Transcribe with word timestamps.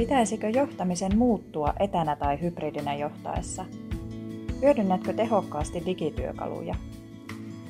Pitäisikö 0.00 0.48
johtamisen 0.48 1.18
muuttua 1.18 1.74
etänä 1.80 2.16
tai 2.16 2.40
hybridinä 2.40 2.94
johtaessa? 2.94 3.64
Hyödynnätkö 4.62 5.12
tehokkaasti 5.12 5.82
digityökaluja? 5.86 6.74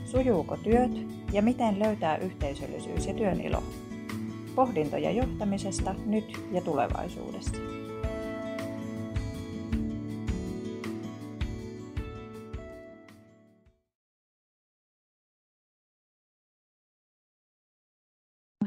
Sujuuko 0.04 0.56
työt 0.56 0.90
ja 1.32 1.42
miten 1.42 1.78
löytää 1.78 2.16
yhteisöllisyys 2.16 3.06
ja 3.06 3.14
työn 3.14 3.40
ilo? 3.40 3.62
Pohdintoja 4.54 5.10
johtamisesta 5.10 5.94
nyt 6.06 6.24
ja 6.52 6.60
tulevaisuudessa. 6.60 7.56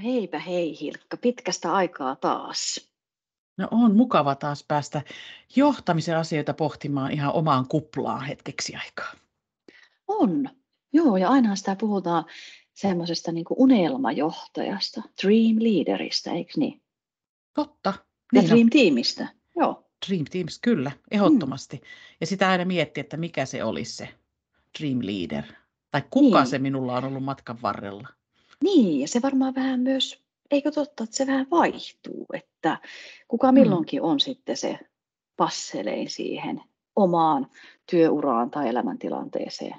Heipä 0.04 0.40
hei 0.40 0.80
Hilkka, 0.82 1.18
pitkästä 1.18 1.74
aikaa 1.74 2.16
taas. 2.16 2.93
No 3.58 3.68
on 3.72 3.96
mukava 3.96 4.36
taas 4.36 4.66
päästä 4.68 5.02
johtamisen 5.56 6.18
asioita 6.18 6.54
pohtimaan 6.54 7.12
ihan 7.12 7.34
omaan 7.34 7.68
kuplaan 7.68 8.26
hetkeksi 8.26 8.76
aikaa. 8.76 9.14
On, 10.08 10.50
joo 10.94 11.18
ja 11.18 11.30
aina 11.30 11.56
sitä 11.56 11.76
puhutaan 11.76 12.26
semmoisesta 12.74 13.32
niin 13.32 13.46
unelmajohtajasta, 13.58 15.02
dream 15.24 15.56
leaderista, 15.60 16.32
eikö 16.32 16.52
niin? 16.58 16.82
Totta. 17.54 17.94
Ja 18.34 18.42
Niin 18.42 18.50
dream 18.52 18.70
tiimistä, 18.70 19.28
joo. 19.56 19.90
Dream 20.08 20.26
Teams, 20.32 20.60
kyllä, 20.60 20.92
ehdottomasti. 21.12 21.78
Mm. 21.78 21.84
Ja 22.22 22.28
sitä 22.28 22.50
aina 22.50 22.66
miettiä, 22.66 23.02
että 23.02 23.18
mikä 23.18 23.46
se 23.46 23.64
olisi 23.64 23.96
se 23.96 24.10
Dream 24.80 25.00
Leader. 25.02 25.44
Tai 25.92 26.04
kuka 26.10 26.40
Niin. 26.40 26.48
se 26.48 26.60
minulla 26.60 26.98
on 26.98 27.04
ollut 27.04 27.24
matkan 27.24 27.62
varrella. 27.62 28.08
Niin, 28.64 29.00
ja 29.02 29.08
se 29.08 29.22
varmaan 29.22 29.56
vähän 29.56 29.80
myös, 29.80 30.23
eikö 30.54 30.72
totta, 30.72 31.04
että 31.04 31.16
se 31.16 31.28
vähän 31.28 31.48
vaihtuu, 31.52 32.26
että 32.34 32.80
kuka 33.28 33.52
Mm. 33.52 33.60
milloinkin 33.60 34.02
on 34.02 34.20
sitten 34.20 34.58
se 34.58 34.80
passelein 35.38 36.10
siihen 36.10 36.62
omaan 36.96 37.48
työuraan 37.92 38.52
tai 38.52 38.70
elämäntilanteeseen. 38.70 39.76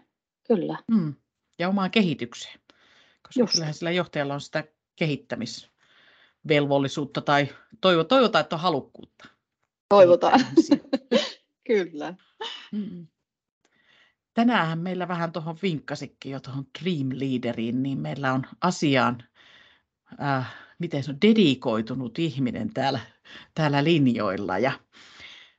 Kyllä, 0.47 0.79
Mm. 0.91 1.15
Ja 1.59 1.69
omaan 1.69 1.91
kehitykseen. 1.91 2.61
Koska 3.23 3.41
Just. 3.41 3.53
kyllähän 3.53 3.75
sillä 3.75 3.91
johtajalla 3.91 4.35
on 4.35 4.41
sitä 4.41 4.65
kehittämisvelvollisuutta 4.97 7.21
tai 7.21 7.49
toivo, 7.81 8.05
toivotaan, 8.05 8.41
että 8.43 8.57
on 8.57 8.63
halukkuutta. 8.63 9.29
toivotaan. 9.89 10.41
Kyllä. 11.67 12.15
Mm. 12.73 13.07
Tänään 14.35 14.79
meillä 14.79 15.09
vähän 15.09 15.33
tuohon 15.33 15.59
vinkkasikin 15.63 16.33
jo 16.33 16.41
tuohon 16.41 16.67
Dream 16.83 17.09
Leaderiin, 17.13 17.83
niin 17.83 17.99
meillä 17.99 18.33
on 18.33 18.47
asiaan, 18.61 19.25
äh, 20.23 20.55
miten 20.79 21.03
se 21.03 21.11
on, 21.11 21.21
dedikoitunut 21.23 22.19
ihminen 22.19 22.75
täällä, 22.75 23.01
täällä 23.55 23.85
linjoilla. 23.85 24.59
Ja 24.59 24.73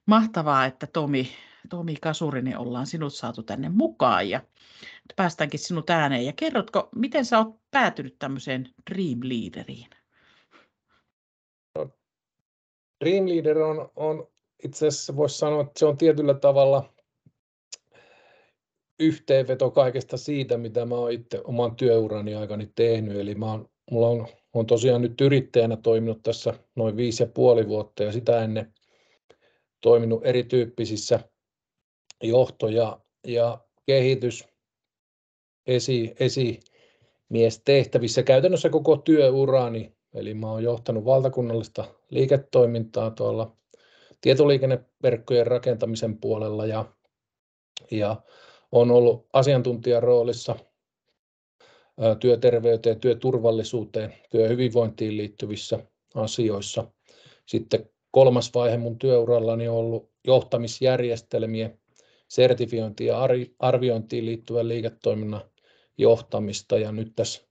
mahtavaa, 0.05 0.66
että 0.66 0.88
Tomi, 0.88 1.30
Tomi 1.69 1.95
Kasurinen 1.95 2.58
ollaan 2.58 2.88
sinut 2.88 3.13
saatu 3.13 3.43
tänne 3.43 3.69
mukaan 3.69 4.30
ja 4.30 4.41
päästäänkin 5.16 5.59
sinut 5.59 5.89
ääneen. 5.89 6.25
Ja 6.25 6.33
kerrotko, 6.33 6.89
miten 6.95 7.25
sä 7.25 7.38
oot 7.38 7.55
päätynyt 7.71 8.16
tämmöiseen 8.19 8.69
Dream 8.91 9.19
Leaderiin? 9.23 9.89
Dream 13.03 13.27
Leader 13.27 13.58
on, 13.58 13.91
on 13.95 14.27
itse 14.63 14.88
asiassa 14.88 15.16
voisi 15.16 15.38
sanoa, 15.38 15.61
että 15.61 15.80
se 15.80 15.86
on 15.86 15.97
tietyllä 15.97 16.33
tavalla 16.33 16.93
yhteenveto 18.99 19.71
kaikesta 19.71 20.17
siitä, 20.17 20.58
mitä 20.58 20.86
mä 20.86 20.95
oon 20.95 21.11
itse 21.11 21.41
oman 21.43 21.75
työurani 21.75 22.36
aikani 22.36 22.71
tehnyt. 22.75 23.17
Eli 23.17 23.36
mä 23.36 23.45
oon, 23.45 23.69
mulla 23.91 24.08
on, 24.08 24.27
on 24.56 24.66
tosiaan 24.66 25.02
nyt 25.02 25.22
yrittäjänä 25.22 25.78
toiminut 25.78 26.23
tässä 26.23 26.53
noin 26.75 26.98
viisi 26.98 27.23
ja 27.23 27.28
puoli 27.28 27.67
vuotta 27.67 28.03
ja 28.03 28.11
sitä 28.11 28.44
ennen 28.44 28.73
toiminut 29.81 30.25
erityyppisissä 30.25 31.20
johto- 32.23 32.67
ja, 32.67 32.99
ja 33.27 33.60
kehitys 33.86 34.48
esi, 35.67 36.16
esimiestehtävissä 36.20 38.23
käytännössä 38.23 38.70
koko 38.70 38.98
työurani. 38.98 39.95
Eli 40.14 40.33
mä 40.33 40.52
oon 40.52 40.64
johtanut 40.64 41.05
valtakunnallista 41.05 41.86
liiketoimintaa 42.10 43.11
tuolla 43.11 43.55
tietoliikenneverkkojen 44.22 45.48
rakentamisen 45.48 46.20
puolella 46.20 46.66
ja, 46.66 46.86
ja 47.92 48.22
on 48.72 48.92
ollut 48.92 49.27
asiantuntijan 49.33 50.04
roolissa 50.04 50.55
työterveyteen, 52.20 53.00
työturvallisuuteen, 53.00 54.14
työhyvinvointiin 54.30 55.17
liittyvissä 55.17 55.80
asioissa. 56.16 56.92
Sitten 57.45 57.89
kolmas 58.11 58.52
vaihe 58.56 58.78
mun 58.78 59.00
työurallani 59.00 59.67
on 59.67 59.76
ollut 59.76 60.10
johtamisjärjestelmien 60.28 61.80
sertifiointiin 62.28 63.08
ja 63.08 63.20
arvi- 63.28 63.55
arviointiin 63.60 64.26
liittyvän 64.26 64.67
liiketoiminnan 64.67 65.42
johtamista 65.98 66.78
ja 66.78 66.92
nyt 66.92 67.14
tässä 67.16 67.42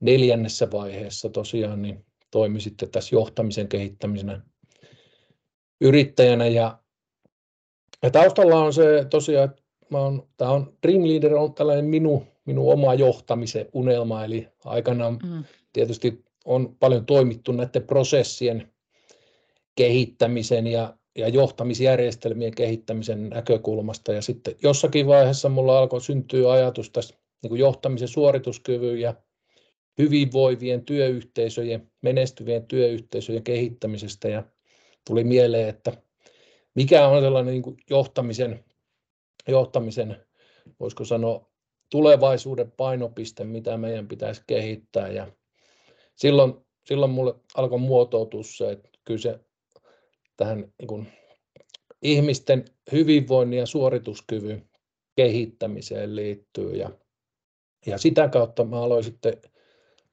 neljännessä 0.00 0.70
vaiheessa 0.70 1.28
tosiaan 1.28 1.82
niin 1.82 2.04
toimi 2.30 2.60
sitten 2.60 2.90
tässä 2.90 3.16
johtamisen 3.16 3.68
kehittämisenä 3.68 4.40
yrittäjänä 5.80 6.46
ja, 6.46 6.78
ja 8.02 8.10
taustalla 8.10 8.64
on 8.64 8.72
se 8.72 9.06
tosiaan, 9.10 9.50
että 9.50 9.62
mä 9.90 9.98
tää 10.36 10.50
on 10.50 10.78
Dream 10.86 11.02
Leader 11.02 11.34
on 11.34 11.54
tällainen 11.54 11.84
minun, 11.84 12.26
minun 12.44 12.72
oma 12.72 12.94
johtamisen 12.94 13.68
unelma, 13.72 14.24
eli 14.24 14.48
aikanaan 14.64 15.18
Mm. 15.22 15.44
tietysti 15.72 16.24
on 16.44 16.76
paljon 16.80 17.06
toimittu 17.06 17.52
näiden 17.52 17.82
prosessien 17.82 18.72
kehittämisen 19.74 20.66
ja, 20.66 20.96
ja 21.16 21.28
johtamisjärjestelmien 21.28 22.54
kehittämisen 22.54 23.28
näkökulmasta. 23.28 24.12
Ja 24.12 24.22
sitten 24.22 24.54
jossakin 24.62 25.06
vaiheessa 25.06 25.48
mulla 25.48 25.78
alkoi 25.78 26.00
syntyä 26.00 26.52
ajatus 26.52 26.90
tästä 26.90 27.18
niin 27.42 27.58
johtamisen 27.58 28.08
suorituskyvyn 28.08 29.00
ja 29.00 29.14
hyvinvoivien 29.98 30.84
työyhteisöjen, 30.84 31.90
menestyvien 32.02 32.66
työyhteisöjen 32.66 33.42
kehittämisestä. 33.42 34.28
Ja 34.28 34.42
tuli 35.06 35.24
mieleen, 35.24 35.68
että 35.68 35.92
mikä 36.74 37.08
on 37.08 37.22
sellainen 37.22 37.52
niin 37.52 37.76
johtamisen, 37.90 38.64
johtamisen, 39.48 40.16
voisiko 40.80 41.04
sanoa, 41.04 41.51
tulevaisuuden 41.92 42.72
painopiste, 42.72 43.44
mitä 43.44 43.76
meidän 43.76 44.08
pitäisi 44.08 44.42
kehittää. 44.46 45.08
Ja 45.08 45.32
silloin, 46.16 46.54
silloin 46.84 47.10
mulle 47.10 47.34
alkoi 47.54 47.78
muotoutua 47.78 48.42
se, 48.42 48.70
että 48.70 48.88
kyllä 49.04 49.20
se 49.20 49.40
tähän 50.36 50.72
niin 50.78 50.88
kuin 50.88 51.12
ihmisten 52.02 52.64
hyvinvoinnin 52.92 53.58
ja 53.58 53.66
suorituskyvyn 53.66 54.68
kehittämiseen 55.16 56.16
liittyy. 56.16 56.72
Ja, 56.72 56.90
ja 57.86 57.98
sitä 57.98 58.28
kautta 58.28 58.64
mä 58.64 58.82
aloin 58.82 59.04
sitten 59.04 59.42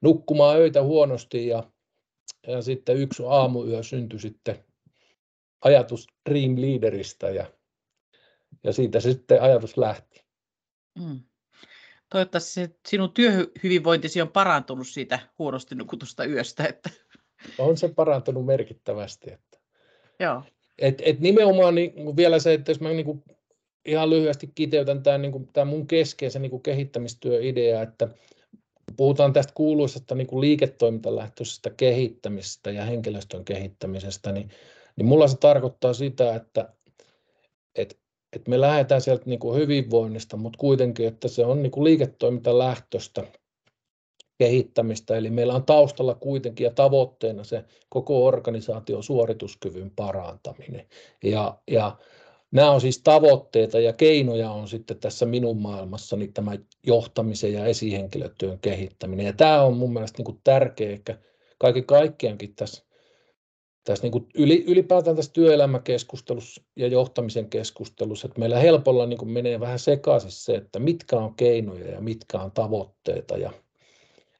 nukkumaan 0.00 0.56
öitä 0.56 0.82
huonosti 0.82 1.46
ja, 1.46 1.70
ja 2.46 2.62
sitten 2.62 2.96
yksi 2.96 3.22
aamuyö 3.26 3.82
syntyi 3.82 4.20
sitten 4.20 4.64
ajatus 5.64 6.06
Dream 6.30 6.54
Leaderista 6.56 7.30
ja, 7.30 7.52
ja 8.64 8.72
siitä 8.72 9.00
se 9.00 9.12
sitten 9.12 9.42
ajatus 9.42 9.76
lähti. 9.76 10.24
Mm. 10.98 11.20
Toivottavasti 12.10 12.50
se 12.50 12.70
sinun 12.88 13.12
työhyvinvointisi 13.12 14.22
on 14.22 14.28
parantunut 14.28 14.88
siitä 14.88 15.18
huonosti 15.38 15.74
nukutusta 15.74 16.24
yöstä. 16.24 16.64
Että, 16.64 16.90
On 17.58 17.76
se 17.76 17.88
parantunut 17.88 18.46
merkittävästi. 18.46 19.32
Että, 19.32 19.58
joo. 20.20 20.42
et, 20.78 21.02
et 21.04 21.20
nimenomaan 21.20 21.74
niin 21.74 22.16
vielä 22.16 22.38
se, 22.38 22.54
että 22.54 22.70
jos 22.70 22.80
mä 22.80 22.88
niin 22.88 23.04
kuin 23.04 23.24
ihan 23.84 24.10
lyhyesti 24.10 24.52
kiteytän 24.54 25.02
tämän, 25.02 25.22
niin 25.22 25.32
kuin, 25.32 25.48
tämän 25.52 25.68
mun 25.68 25.86
keskeisen 25.86 26.42
niin 26.42 26.50
kuin 26.50 26.62
kehittämistyöidea, 26.62 27.82
että 27.82 28.08
puhutaan 28.96 29.32
tästä 29.32 29.52
kuuluisasta 29.54 30.14
niin 30.14 30.26
kuin 30.26 30.40
liiketoimintalähtöisestä 30.40 31.70
kehittämisestä 31.70 32.70
ja 32.70 32.84
henkilöstön 32.84 33.44
kehittämisestä, 33.44 34.32
niin, 34.32 34.50
niin 34.96 35.06
mulla 35.06 35.28
se 35.28 35.36
tarkoittaa 35.36 35.92
sitä, 35.92 36.34
että, 36.34 36.72
että, 38.32 38.50
me 38.50 38.60
lähdetään 38.60 39.00
sieltä 39.00 39.22
niin 39.26 39.38
kuin 39.38 39.60
hyvinvoinnista, 39.60 40.36
mutta 40.36 40.58
kuitenkin, 40.58 41.08
että 41.08 41.28
se 41.28 41.44
on 41.44 41.62
niin 41.62 41.70
kuin 41.70 41.84
liiketoimintalähtöistä 41.84 43.22
kehittämistä, 44.38 45.16
eli 45.16 45.30
meillä 45.30 45.54
on 45.54 45.64
taustalla 45.64 46.14
kuitenkin 46.14 46.64
ja 46.64 46.70
tavoitteena 46.70 47.44
se 47.44 47.64
koko 47.88 48.26
organisaation 48.26 49.02
suorituskyvyn 49.02 49.92
parantaminen. 49.96 50.86
Ja, 51.24 51.58
ja 51.70 51.96
nämä 52.50 52.70
on 52.70 52.80
siis 52.80 53.02
tavoitteita 53.02 53.80
ja 53.80 53.92
keinoja 53.92 54.50
on 54.50 54.68
sitten 54.68 54.98
tässä 54.98 55.26
minun 55.26 55.56
maailmassani 55.62 56.28
tämä 56.28 56.52
johtamisen 56.86 57.52
ja 57.52 57.66
esihenkilötyön 57.66 58.58
kehittäminen. 58.58 59.26
Ja 59.26 59.32
tämä 59.32 59.62
on 59.62 59.76
mun 59.76 59.92
mielestä 59.92 60.18
niin 60.18 60.24
kuin 60.24 60.40
tärkeä 60.44 60.90
ehkä 60.90 61.18
kaiken 61.58 61.86
kaikkiaankin 61.86 62.54
tässä, 62.54 62.84
tässä 63.84 64.02
niin 64.04 64.12
kuin 64.12 64.26
yli, 64.34 64.64
ylipäätään 64.66 65.16
tässä 65.16 65.32
työelämäkeskustelussa 65.32 66.62
ja 66.76 66.86
johtamisen 66.86 67.50
keskustelussa, 67.50 68.26
että 68.26 68.40
meillä 68.40 68.58
helpolla 68.58 69.06
niin 69.06 69.18
kuin 69.18 69.30
menee 69.30 69.60
vähän 69.60 69.78
sekaisin 69.78 70.30
se, 70.30 70.54
että 70.54 70.78
mitkä 70.78 71.16
on 71.16 71.34
keinoja 71.34 71.90
ja 71.90 72.00
mitkä 72.00 72.38
on 72.40 72.52
tavoitteita. 72.52 73.36
Ja, 73.36 73.52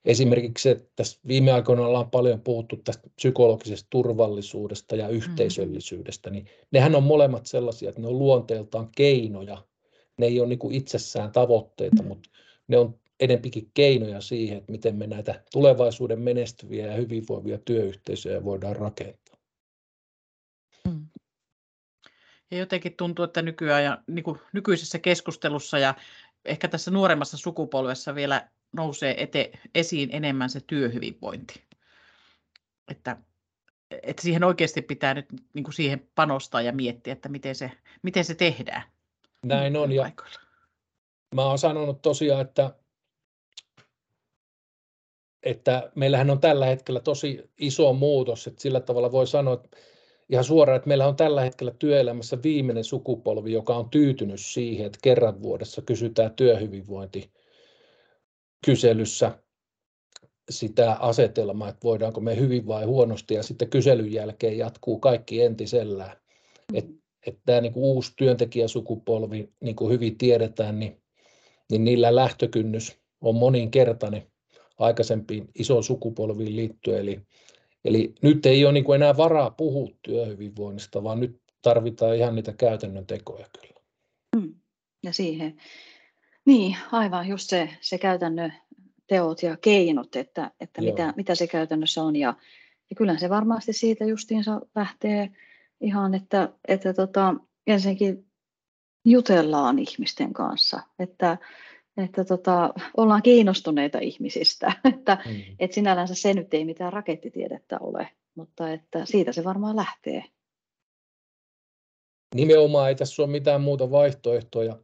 esimerkiksi 0.04 0.70
että 0.70 0.84
tässä 0.96 1.20
viime 1.28 1.52
aikoina 1.52 1.86
ollaan 1.86 2.10
paljon 2.10 2.40
puhuttu 2.40 2.76
tästä 2.76 3.08
psykologisesta 3.16 3.86
turvallisuudesta 3.90 4.96
ja 4.96 5.08
yhteisöllisyydestä, 5.08 6.30
niin 6.30 6.46
nehän 6.70 6.94
on 6.94 7.02
molemmat 7.02 7.46
sellaisia, 7.46 7.88
että 7.88 8.00
ne 8.00 8.08
on 8.08 8.18
luonteeltaan 8.18 8.88
keinoja. 8.96 9.64
Ne 10.18 10.26
ei 10.26 10.40
ole 10.40 10.48
niin 10.48 10.58
kuin 10.58 10.74
itsessään 10.74 11.32
tavoitteita, 11.32 12.02
mutta 12.02 12.30
ne 12.68 12.78
on 12.78 13.00
enempikin 13.20 13.70
keinoja 13.74 14.20
siihen, 14.20 14.58
että 14.58 14.72
miten 14.72 14.96
me 14.96 15.06
näitä 15.06 15.42
tulevaisuuden 15.52 16.20
menestyviä 16.20 16.86
ja 16.86 16.96
hyvinvoivia 16.96 17.58
työyhteisöjä 17.64 18.44
voidaan 18.44 18.76
rakentaa. 18.76 19.29
Ja 22.50 22.58
jotenkin 22.58 22.96
tuntuu, 22.96 23.24
että 23.24 23.42
nykyään 23.42 23.84
ja 23.84 23.98
niin 24.06 24.22
kuin 24.22 24.40
nykyisessä 24.52 24.98
keskustelussa 24.98 25.78
ja 25.78 25.94
ehkä 26.44 26.68
tässä 26.68 26.90
nuoremmassa 26.90 27.36
sukupolvessa 27.36 28.14
vielä 28.14 28.48
nousee 28.72 29.22
ete, 29.22 29.50
esiin 29.74 30.08
enemmän 30.12 30.50
se 30.50 30.60
työhyvinvointi. 30.60 31.62
Että, 32.88 33.16
että 33.90 34.22
siihen 34.22 34.44
oikeasti 34.44 34.82
pitää 34.82 35.14
nyt 35.14 35.26
niin 35.54 35.64
kuin 35.64 35.74
siihen 35.74 36.08
panostaa 36.14 36.62
ja 36.62 36.72
miettiä, 36.72 37.12
että 37.12 37.28
miten 37.28 37.54
se, 37.54 37.70
miten 38.02 38.24
se 38.24 38.34
tehdään. 38.34 38.82
Näin 39.46 39.76
on. 39.76 39.92
Ja 39.92 40.10
mä 41.34 41.44
oon 41.44 41.58
sanonut 41.58 42.02
tosiaan, 42.02 42.40
että, 42.40 42.74
että 45.42 45.90
meillähän 45.94 46.30
on 46.30 46.40
tällä 46.40 46.66
hetkellä 46.66 47.00
tosi 47.00 47.50
iso 47.58 47.92
muutos, 47.92 48.46
että 48.46 48.62
sillä 48.62 48.80
tavalla 48.80 49.12
voi 49.12 49.26
sanoa, 49.26 49.54
että 49.54 49.76
ihan 50.30 50.44
suoraan, 50.44 50.76
että 50.76 50.88
meillä 50.88 51.08
on 51.08 51.16
tällä 51.16 51.40
hetkellä 51.40 51.72
työelämässä 51.78 52.38
viimeinen 52.42 52.84
sukupolvi, 52.84 53.52
joka 53.52 53.76
on 53.76 53.90
tyytynyt 53.90 54.40
siihen, 54.40 54.86
että 54.86 54.98
kerran 55.02 55.42
vuodessa 55.42 55.82
kysytään 55.82 56.34
työhyvinvointi 56.34 57.30
kyselyssä 58.64 59.38
sitä 60.50 60.92
asetelmaa, 60.92 61.68
että 61.68 61.84
voidaanko 61.84 62.20
me 62.20 62.36
hyvin 62.36 62.66
vai 62.66 62.84
huonosti, 62.84 63.34
ja 63.34 63.42
sitten 63.42 63.70
kyselyn 63.70 64.12
jälkeen 64.12 64.58
jatkuu 64.58 64.98
kaikki 64.98 65.42
entisellään. 65.42 66.16
Että 66.74 66.92
et 67.26 67.38
tämä 67.46 67.60
niinku 67.60 67.92
uusi 67.92 68.12
työntekijäsukupolvi, 68.16 69.52
niin 69.60 69.76
kuin 69.76 69.92
hyvin 69.92 70.18
tiedetään, 70.18 70.78
niin, 70.78 71.02
niin 71.70 71.84
niillä 71.84 72.14
lähtökynnys 72.14 72.98
on 73.20 73.34
moninkertainen 73.34 74.22
aikaisempiin 74.78 75.48
isoon 75.58 75.84
sukupolviin 75.84 76.56
liittyen. 76.56 77.00
Eli, 77.00 77.20
eli 77.84 78.14
nyt 78.22 78.46
ei 78.46 78.64
ole 78.64 78.72
niin 78.72 78.94
enää 78.94 79.16
varaa 79.16 79.50
puhua 79.50 79.88
työhyvinvoinnista, 80.02 81.02
vaan 81.02 81.20
nyt 81.20 81.40
tarvitaan 81.62 82.16
ihan 82.16 82.34
niitä 82.34 82.52
käytännön 82.52 83.06
tekoja 83.06 83.46
kyllä. 83.60 83.80
Mm. 84.36 84.54
Ja 85.02 85.12
siihen 85.12 85.56
niin, 86.44 86.76
aivan 86.92 87.28
just 87.28 87.50
se, 87.50 87.68
se 87.80 87.98
käytännön 87.98 88.52
teot 89.06 89.42
ja 89.42 89.56
keinot, 89.56 90.16
että, 90.16 90.50
että 90.60 90.82
mitä, 90.82 91.14
mitä 91.16 91.34
se 91.34 91.46
käytännössä 91.46 92.02
on. 92.02 92.16
Ja, 92.16 92.34
ja 92.90 92.96
kyllähän 92.96 93.20
se 93.20 93.30
varmasti 93.30 93.72
siitä 93.72 94.04
justiinsa 94.04 94.60
lähtee 94.74 95.30
ihan, 95.80 96.14
että, 96.14 96.52
että 96.68 96.94
tota, 96.94 97.34
ensinnäkin 97.66 98.26
jutellaan 99.04 99.78
ihmisten 99.78 100.32
kanssa, 100.32 100.80
että, 100.98 101.38
että 102.00 102.24
tota, 102.24 102.74
ollaan 102.96 103.22
kiinnostuneita 103.22 103.98
ihmisistä, 103.98 104.72
että 104.94 105.18
mm. 105.26 105.42
et 105.58 105.72
sinällänsä 105.72 106.14
se 106.14 106.34
nyt 106.34 106.54
ei 106.54 106.64
mitään 106.64 106.92
rakettitiedettä 106.92 107.78
ole, 107.80 108.08
mutta 108.34 108.72
että 108.72 109.04
siitä 109.04 109.32
se 109.32 109.44
varmaan 109.44 109.76
lähtee. 109.76 110.24
Nimenomaan 112.34 112.88
ei 112.88 112.94
tässä 112.94 113.22
ole 113.22 113.30
mitään 113.30 113.60
muuta 113.60 113.90
vaihtoehtoja 113.90 114.76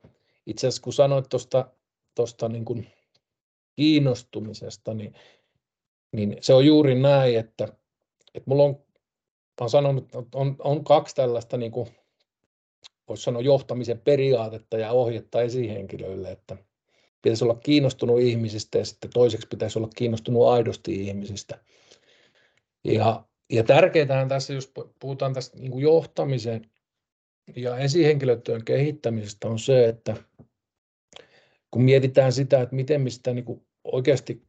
itse 0.47 0.67
asiassa 0.67 0.83
kun 0.83 0.93
sanoit 0.93 1.29
tuosta 1.29 1.71
tosta 2.15 2.49
niin 2.49 2.65
kuin 2.65 2.87
kiinnostumisesta, 3.77 4.95
niin, 4.95 5.15
niin 6.13 6.37
se 6.41 6.55
on 6.55 6.67
juuri 6.67 6.95
näin, 6.95 7.39
että, 7.39 7.65
että 8.35 8.51
mulla 8.51 8.63
on, 8.63 8.85
on 9.61 9.71
sanonut, 9.71 10.05
että 10.05 10.39
on, 10.39 10.57
on 10.59 10.85
kaksi 10.85 11.15
tällaista 11.15 11.57
niin 11.57 11.73
kuin, 11.73 11.89
voisi 13.09 13.23
sanoa 13.23 13.43
johtamisen 13.43 14.01
periaatetta 14.01 14.79
ja 14.79 14.93
ohjetta 14.93 15.43
esihenkilöille, 15.43 16.31
että 16.31 16.57
pitäisi 17.27 17.45
olla 17.45 17.55
kiinnostunut 17.55 18.21
ihmisistä 18.21 18.79
ja 18.79 18.85
sitten 18.85 19.11
toiseksi 19.15 19.49
pitäisi 19.49 19.79
olla 19.79 19.89
kiinnostunut 19.97 20.47
aidosti 20.47 21.07
ihmisistä. 21.07 21.59
Ja, 22.85 23.25
ja 23.51 23.65
tärkeintähän 23.65 24.29
tässä, 24.29 24.53
jos 24.53 24.73
puhutaan 25.01 25.33
tästä 25.33 25.59
niin 25.59 25.79
johtamisen 25.79 26.71
ja 27.57 27.79
esihenkilötyön 27.79 28.65
kehittämisestä 28.65 29.49
on 29.49 29.59
se, 29.59 29.89
että 29.89 30.17
kun 31.71 31.83
mietitään 31.83 32.33
sitä, 32.33 32.63
että 32.63 32.77
miten 32.77 33.01
me 33.01 33.11
sitä 33.11 33.35
niin 33.35 33.45
kuin 33.45 33.67
oikeasti 33.85 34.43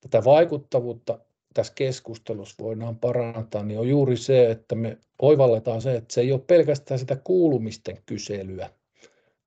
tätä 0.00 0.24
vaikuttavuutta 0.24 1.18
tässä 1.54 1.72
keskustelussa 1.74 2.64
voidaan 2.64 2.98
parantaa, 2.98 3.62
niin 3.62 3.78
on 3.78 3.88
juuri 3.88 4.16
se, 4.16 4.50
että 4.50 4.74
me 4.74 4.98
oivalletaan 5.22 5.82
se, 5.82 5.94
että 5.96 6.14
se 6.14 6.20
ei 6.20 6.32
ole 6.32 6.40
pelkästään 6.46 7.00
sitä 7.00 7.16
kuulumisten 7.16 7.98
kyselyä, 8.06 8.70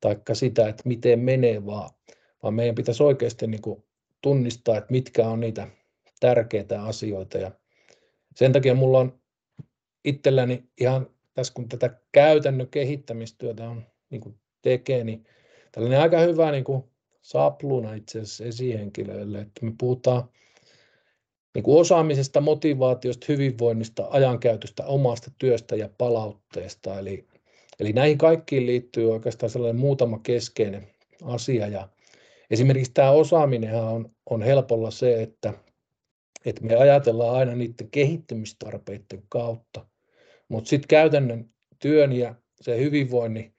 taikka 0.01 0.35
sitä, 0.35 0.69
että 0.69 0.83
miten 0.85 1.19
menee, 1.19 1.65
vaan, 1.65 1.89
vaan 2.43 2.53
meidän 2.53 2.75
pitäisi 2.75 3.03
oikeasti 3.03 3.47
niin 3.47 3.61
kuin 3.61 3.83
tunnistaa, 4.21 4.77
että 4.77 4.91
mitkä 4.91 5.27
on 5.27 5.39
niitä 5.39 5.67
tärkeitä 6.19 6.83
asioita. 6.83 7.37
Ja 7.37 7.51
sen 8.35 8.53
takia 8.53 8.75
mulla 8.75 8.99
on 8.99 9.19
itselläni 10.05 10.63
ihan 10.79 11.09
tässä 11.39 11.53
kun 11.53 11.69
tätä 11.69 11.99
käytännön 12.11 12.67
kehittämistyötä 12.67 13.69
on, 13.69 13.83
niin 14.09 14.21
kuin 14.21 14.35
tekee, 14.61 15.03
niin 15.03 15.23
tällainen 15.71 16.01
aika 16.01 16.19
hyvä 16.19 16.51
niin 16.51 16.63
kuin 16.63 16.83
sapluna 17.21 17.93
itse 17.93 18.19
asiassa 18.19 18.43
esihenkilöille, 18.43 19.39
että 19.39 19.65
me 19.65 19.73
puhutaan 19.77 20.23
niin 21.55 21.63
kuin 21.63 21.79
osaamisesta, 21.79 22.41
motivaatiosta, 22.41 23.25
hyvinvoinnista, 23.29 24.07
ajankäytöstä, 24.09 24.85
omasta 24.85 25.31
työstä 25.37 25.75
ja 25.75 25.89
palautteesta. 25.97 26.99
Eli, 26.99 27.27
eli 27.79 27.93
näihin 27.93 28.17
kaikkiin 28.17 28.65
liittyy 28.65 29.11
oikeastaan 29.11 29.49
sellainen 29.49 29.81
muutama 29.81 30.19
keskeinen 30.23 30.87
asia. 31.23 31.67
Ja 31.67 31.89
esimerkiksi 32.49 32.93
tämä 32.93 33.11
osaaminen 33.11 33.75
on, 33.75 34.11
on 34.29 34.41
helpolla 34.41 34.91
se, 34.91 35.21
että, 35.21 35.53
että 36.45 36.63
me 36.63 36.75
ajatellaan 36.75 37.35
aina 37.35 37.55
niiden 37.55 37.91
kehittymistarpeiden 37.91 39.23
kautta. 39.29 39.85
Mutta 40.49 40.69
sitten 40.69 40.87
käytännön 40.87 41.49
työn 41.79 42.11
ja 42.11 42.35
se 42.61 42.79
hyvinvoinnin 42.79 43.55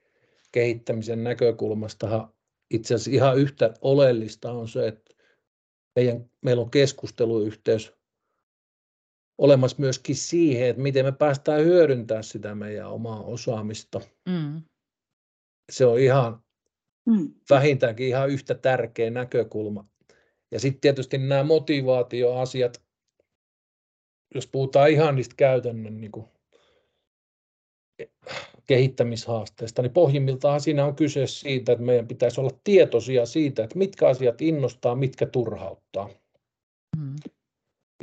kehittämisen 0.51 1.23
näkökulmasta 1.23 2.29
itse 2.71 2.95
asiassa 2.95 3.11
ihan 3.11 3.37
yhtä 3.37 3.73
oleellista 3.81 4.51
on 4.51 4.67
se, 4.67 4.87
että 4.87 5.15
meidän, 5.95 6.29
meillä 6.41 6.61
on 6.61 6.71
keskusteluyhteys 6.71 7.93
olemassa 9.37 9.77
myöskin 9.79 10.15
siihen, 10.15 10.69
että 10.69 10.81
miten 10.81 11.05
me 11.05 11.11
päästään 11.11 11.61
hyödyntämään 11.61 12.23
sitä 12.23 12.55
meidän 12.55 12.91
omaa 12.91 13.23
osaamista. 13.23 14.01
Mm. 14.29 14.61
Se 15.71 15.85
on 15.85 15.99
ihan 15.99 16.43
mm. 17.05 17.33
vähintäänkin 17.49 18.07
ihan 18.07 18.29
yhtä 18.29 18.55
tärkeä 18.55 19.09
näkökulma. 19.09 19.85
Ja 20.51 20.59
sitten 20.59 20.81
tietysti 20.81 21.17
nämä 21.17 21.43
motivaatioasiat, 21.43 22.81
jos 24.35 24.47
puhutaan 24.47 24.89
ihan 24.89 25.15
niistä 25.15 25.35
käytännön 25.37 26.01
niin 26.01 26.11
kuin 26.11 26.25
kehittämishaasteesta, 28.67 29.81
niin 29.81 29.93
pohjimmiltaan 29.93 30.61
siinä 30.61 30.85
on 30.85 30.95
kyse 30.95 31.27
siitä, 31.27 31.71
että 31.71 31.85
meidän 31.85 32.07
pitäisi 32.07 32.41
olla 32.41 32.59
tietoisia 32.63 33.25
siitä, 33.25 33.63
että 33.63 33.77
mitkä 33.77 34.07
asiat 34.07 34.41
innostaa, 34.41 34.95
mitkä 34.95 35.25
turhauttaa. 35.25 36.09
Mm. 36.97 37.15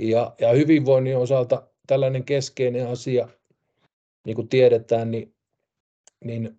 Ja, 0.00 0.34
ja 0.40 0.52
hyvinvoinnin 0.52 1.16
osalta 1.16 1.68
tällainen 1.86 2.24
keskeinen 2.24 2.88
asia, 2.88 3.28
niin 4.26 4.34
kuin 4.36 4.48
tiedetään, 4.48 5.10
niin, 5.10 5.34
niin 6.24 6.58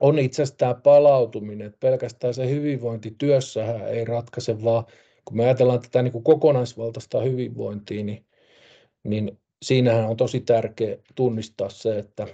on 0.00 0.18
itse 0.18 0.42
asiassa 0.42 0.58
tämä 0.58 0.74
palautuminen, 0.74 1.66
että 1.66 1.78
pelkästään 1.80 2.34
se 2.34 2.50
hyvinvointi 2.50 3.14
työssähän 3.18 3.88
ei 3.88 4.04
ratkaise, 4.04 4.64
vaan 4.64 4.84
kun 5.24 5.36
me 5.36 5.44
ajatellaan 5.44 5.80
tätä 5.80 6.02
niin 6.02 6.12
kuin 6.12 6.24
kokonaisvaltaista 6.24 7.20
hyvinvointia, 7.20 8.04
niin, 8.04 8.26
niin 9.04 9.38
siinähän 9.62 10.08
on 10.10 10.16
tosi 10.16 10.40
tärkeä 10.40 10.96
tunnistaa 11.14 11.68
se, 11.68 11.98
että 11.98 12.26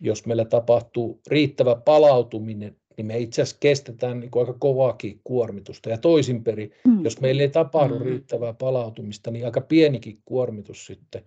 jos 0.00 0.26
meillä 0.26 0.44
tapahtuu 0.44 1.20
riittävä 1.26 1.76
palautuminen, 1.76 2.76
niin 2.96 3.06
me 3.06 3.18
itse 3.18 3.42
asiassa 3.42 3.60
kestetään 3.60 4.20
niin 4.20 4.30
kuin 4.30 4.46
aika 4.46 4.58
kovaakin 4.58 5.20
kuormitusta. 5.24 5.90
Ja 5.90 5.98
toisinperi, 5.98 6.70
mm. 6.86 7.04
jos 7.04 7.20
meillä 7.20 7.42
ei 7.42 7.48
tapahdu 7.48 7.98
mm. 7.98 8.04
riittävää 8.04 8.52
palautumista, 8.52 9.30
niin 9.30 9.44
aika 9.44 9.60
pienikin 9.60 10.18
kuormitus 10.24 10.86
sitten 10.86 11.24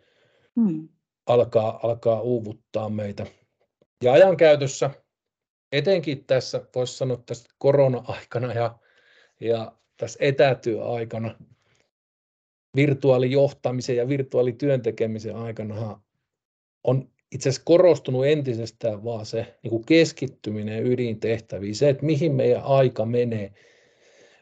mm. 0.55 0.87
alkaa, 1.25 1.79
alkaa 1.83 2.21
uuvuttaa 2.21 2.89
meitä. 2.89 3.25
Ja 4.03 4.13
ajankäytössä, 4.13 4.89
etenkin 5.73 6.25
tässä, 6.25 6.61
voisi 6.75 6.97
sanoa 6.97 7.17
tässä 7.25 7.49
korona-aikana 7.57 8.53
ja, 8.53 8.79
ja 9.39 9.71
tässä 9.97 10.19
etätyöaikana, 10.21 11.35
virtuaalijohtamisen 12.75 13.95
ja 13.95 14.07
virtuaalityöntekemisen 14.07 15.35
aikana 15.35 16.01
on 16.83 17.09
itse 17.31 17.49
asiassa 17.49 17.65
korostunut 17.65 18.25
entisestään 18.25 19.03
vaan 19.03 19.25
se 19.25 19.57
niin 19.63 19.69
kuin 19.69 19.85
keskittyminen 19.85 20.87
ydintehtäviin, 20.87 21.75
se, 21.75 21.89
että 21.89 22.05
mihin 22.05 22.35
meidän 22.35 22.63
aika 22.63 23.05
menee. 23.05 23.53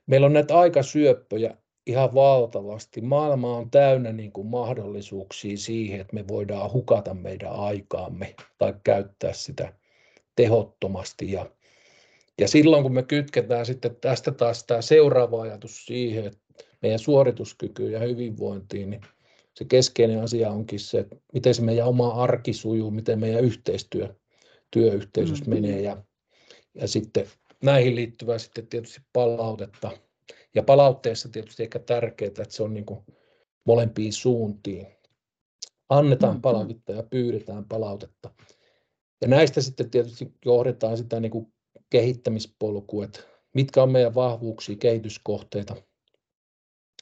Meillä 0.07 0.25
on 0.25 0.33
näitä 0.33 0.59
aikasyöppöjä 0.59 1.57
ihan 1.87 2.13
valtavasti. 2.13 3.01
Maailma 3.01 3.57
on 3.57 3.71
täynnä 3.71 4.11
niin 4.11 4.31
kuin 4.31 4.47
mahdollisuuksia 4.47 5.57
siihen, 5.57 6.01
että 6.01 6.15
me 6.15 6.27
voidaan 6.27 6.73
hukata 6.73 7.13
meidän 7.13 7.51
aikaamme 7.51 8.35
tai 8.57 8.73
käyttää 8.83 9.33
sitä 9.33 9.80
tehottomasti. 10.35 11.31
Ja, 11.31 11.51
ja 12.39 12.47
silloin 12.47 12.83
kun 12.83 12.93
me 12.93 13.03
kytketään 13.03 13.65
sitten 13.65 13.95
tästä 13.95 14.31
taas 14.31 14.63
tämä 14.63 14.81
seuraava 14.81 15.41
ajatus 15.41 15.85
siihen, 15.85 16.25
että 16.25 16.39
meidän 16.81 16.99
suorituskykyyn 16.99 17.91
ja 17.91 17.99
hyvinvointiin, 17.99 18.89
niin 18.89 19.01
se 19.53 19.65
keskeinen 19.65 20.23
asia 20.23 20.51
onkin 20.51 20.79
se, 20.79 20.99
että 20.99 21.15
miten 21.33 21.55
se 21.55 21.61
meidän 21.61 21.87
oma 21.87 22.09
arki 22.09 22.53
sujuu, 22.53 22.91
miten 22.91 23.19
meidän 23.19 23.43
yhteistyö 23.43 24.15
työyhteisössä 24.71 25.45
mm-hmm. 25.45 25.63
menee 25.63 25.81
ja, 25.81 26.03
ja 26.73 26.87
sitten 26.87 27.27
näihin 27.63 27.95
liittyvää 27.95 28.37
sitten 28.37 28.67
tietysti 28.67 29.01
palautetta. 29.13 29.91
Ja 30.55 30.63
palautteessa 30.63 31.29
tietysti 31.29 31.63
ehkä 31.63 31.79
tärkeää, 31.79 32.27
että 32.27 32.45
se 32.49 32.63
on 32.63 32.73
niin 32.73 32.85
kuin 32.85 32.99
molempiin 33.65 34.13
suuntiin. 34.13 34.87
Annetaan 35.89 36.33
mm-hmm. 36.33 36.41
palautetta 36.41 36.91
ja 36.91 37.03
pyydetään 37.03 37.65
palautetta. 37.65 38.29
Ja 39.21 39.27
näistä 39.27 39.61
sitten 39.61 39.89
tietysti 39.89 40.33
johdetaan 40.45 40.97
sitä 40.97 41.19
niin 41.19 41.31
kuin 41.31 41.53
kehittämispolkua, 41.89 43.05
että 43.05 43.19
mitkä 43.53 43.83
on 43.83 43.91
meidän 43.91 44.15
vahvuuksia, 44.15 44.75
kehityskohteita. 44.75 45.75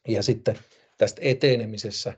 Ja 0.07 0.23
sitten 0.23 0.59
tästä 0.97 1.21
etenemisessä, 1.23 2.13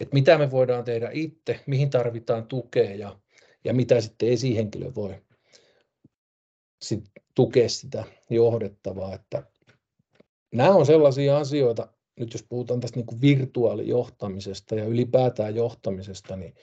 että 0.00 0.14
mitä 0.14 0.38
me 0.38 0.50
voidaan 0.50 0.84
tehdä 0.84 1.10
itse, 1.12 1.60
mihin 1.66 1.90
tarvitaan 1.90 2.46
tukea 2.46 2.94
ja, 2.94 3.20
ja 3.64 3.74
mitä 3.74 4.00
sitten 4.00 4.28
esihenkilö 4.28 4.94
voi 4.94 5.14
sit 6.82 7.04
tukea 7.34 7.68
sitä 7.68 8.04
johdettavaa. 8.30 9.14
Että 9.14 9.42
nämä 10.54 10.70
on 10.70 10.86
sellaisia 10.86 11.38
asioita, 11.38 11.88
nyt 12.20 12.32
jos 12.32 12.42
puhutaan 12.48 12.80
tästä 12.80 12.96
niin 12.98 13.06
kuin 13.06 13.20
virtuaalijohtamisesta 13.20 14.74
ja 14.74 14.84
ylipäätään 14.84 15.54
johtamisesta, 15.54 16.36
niin 16.36 16.54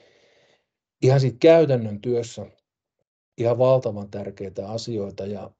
ihan 1.02 1.20
siitä 1.20 1.36
käytännön 1.40 2.00
työssä 2.00 2.46
ihan 3.38 3.58
valtavan 3.58 4.10
tärkeitä 4.10 4.68
asioita 4.68 5.26
ja, 5.26 5.50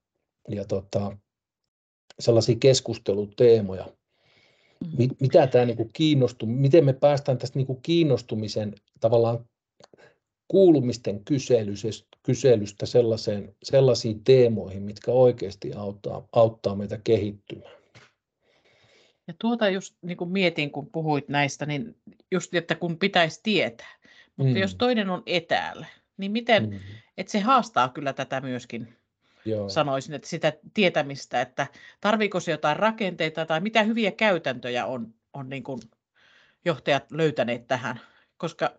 ja 0.49 0.65
tota, 0.65 1.17
sellaisia 2.19 2.57
keskusteluteemoja. 2.61 3.85
Mm-hmm. 3.85 5.17
Mitä 5.21 5.47
tämä 5.47 5.65
niin 5.65 5.91
kiinnostu, 5.93 6.47
miten 6.47 6.85
me 6.85 6.93
päästään 6.93 7.39
tästä 7.39 7.59
niin 7.59 7.67
kuin 7.67 7.83
kiinnostumisen 7.83 8.75
tavallaan 9.01 9.49
kuulumisten 10.49 11.23
kyselystä 12.23 12.87
sellaiseen, 12.87 13.55
sellaisiin 13.63 14.25
teemoihin, 14.25 14.83
mitkä 14.83 15.13
oikeasti 15.13 15.73
auttaa, 15.73 16.29
auttaa 16.33 16.77
meitä 16.77 17.01
kehittymään. 17.05 17.77
Ja 19.29 19.35
tuota 19.41 19.69
just 19.69 19.95
niin 20.03 20.17
kuin 20.17 20.31
mietin, 20.31 20.71
kun 20.71 20.91
puhuit 20.91 21.29
näistä, 21.29 21.67
niin 21.67 21.97
just, 22.31 22.55
että 22.55 22.75
kun 22.75 22.99
pitäisi 22.99 23.41
tietää. 23.43 23.97
Mutta 24.37 24.55
mm. 24.55 24.61
jos 24.61 24.75
toinen 24.75 25.11
on 25.11 25.23
etäällä, 25.27 25.87
niin 26.17 26.33
miten, 26.33 26.71
mm. 26.71 26.79
että 27.17 27.33
se 27.33 27.41
haastaa 27.41 27.89
kyllä 27.89 28.13
tätä 28.13 28.41
myöskin, 28.41 28.97
Joo. 29.45 29.69
sanoisin, 29.69 30.15
että 30.15 30.29
sitä 30.29 30.53
tietämistä, 30.75 31.41
että 31.41 31.67
tarviiko 32.01 32.41
se 32.41 32.51
jotain 32.51 32.77
rakenteita 32.77 33.47
tai 33.47 33.61
mitä 33.61 33.83
hyviä 33.83 34.13
käytäntöjä 34.13 34.87
on, 34.87 35.15
on 35.33 35.49
niin 35.49 35.63
kuin 35.63 35.81
johtajat 36.65 37.11
löytäneet 37.11 37.67
tähän, 37.67 38.01
koska 38.37 38.79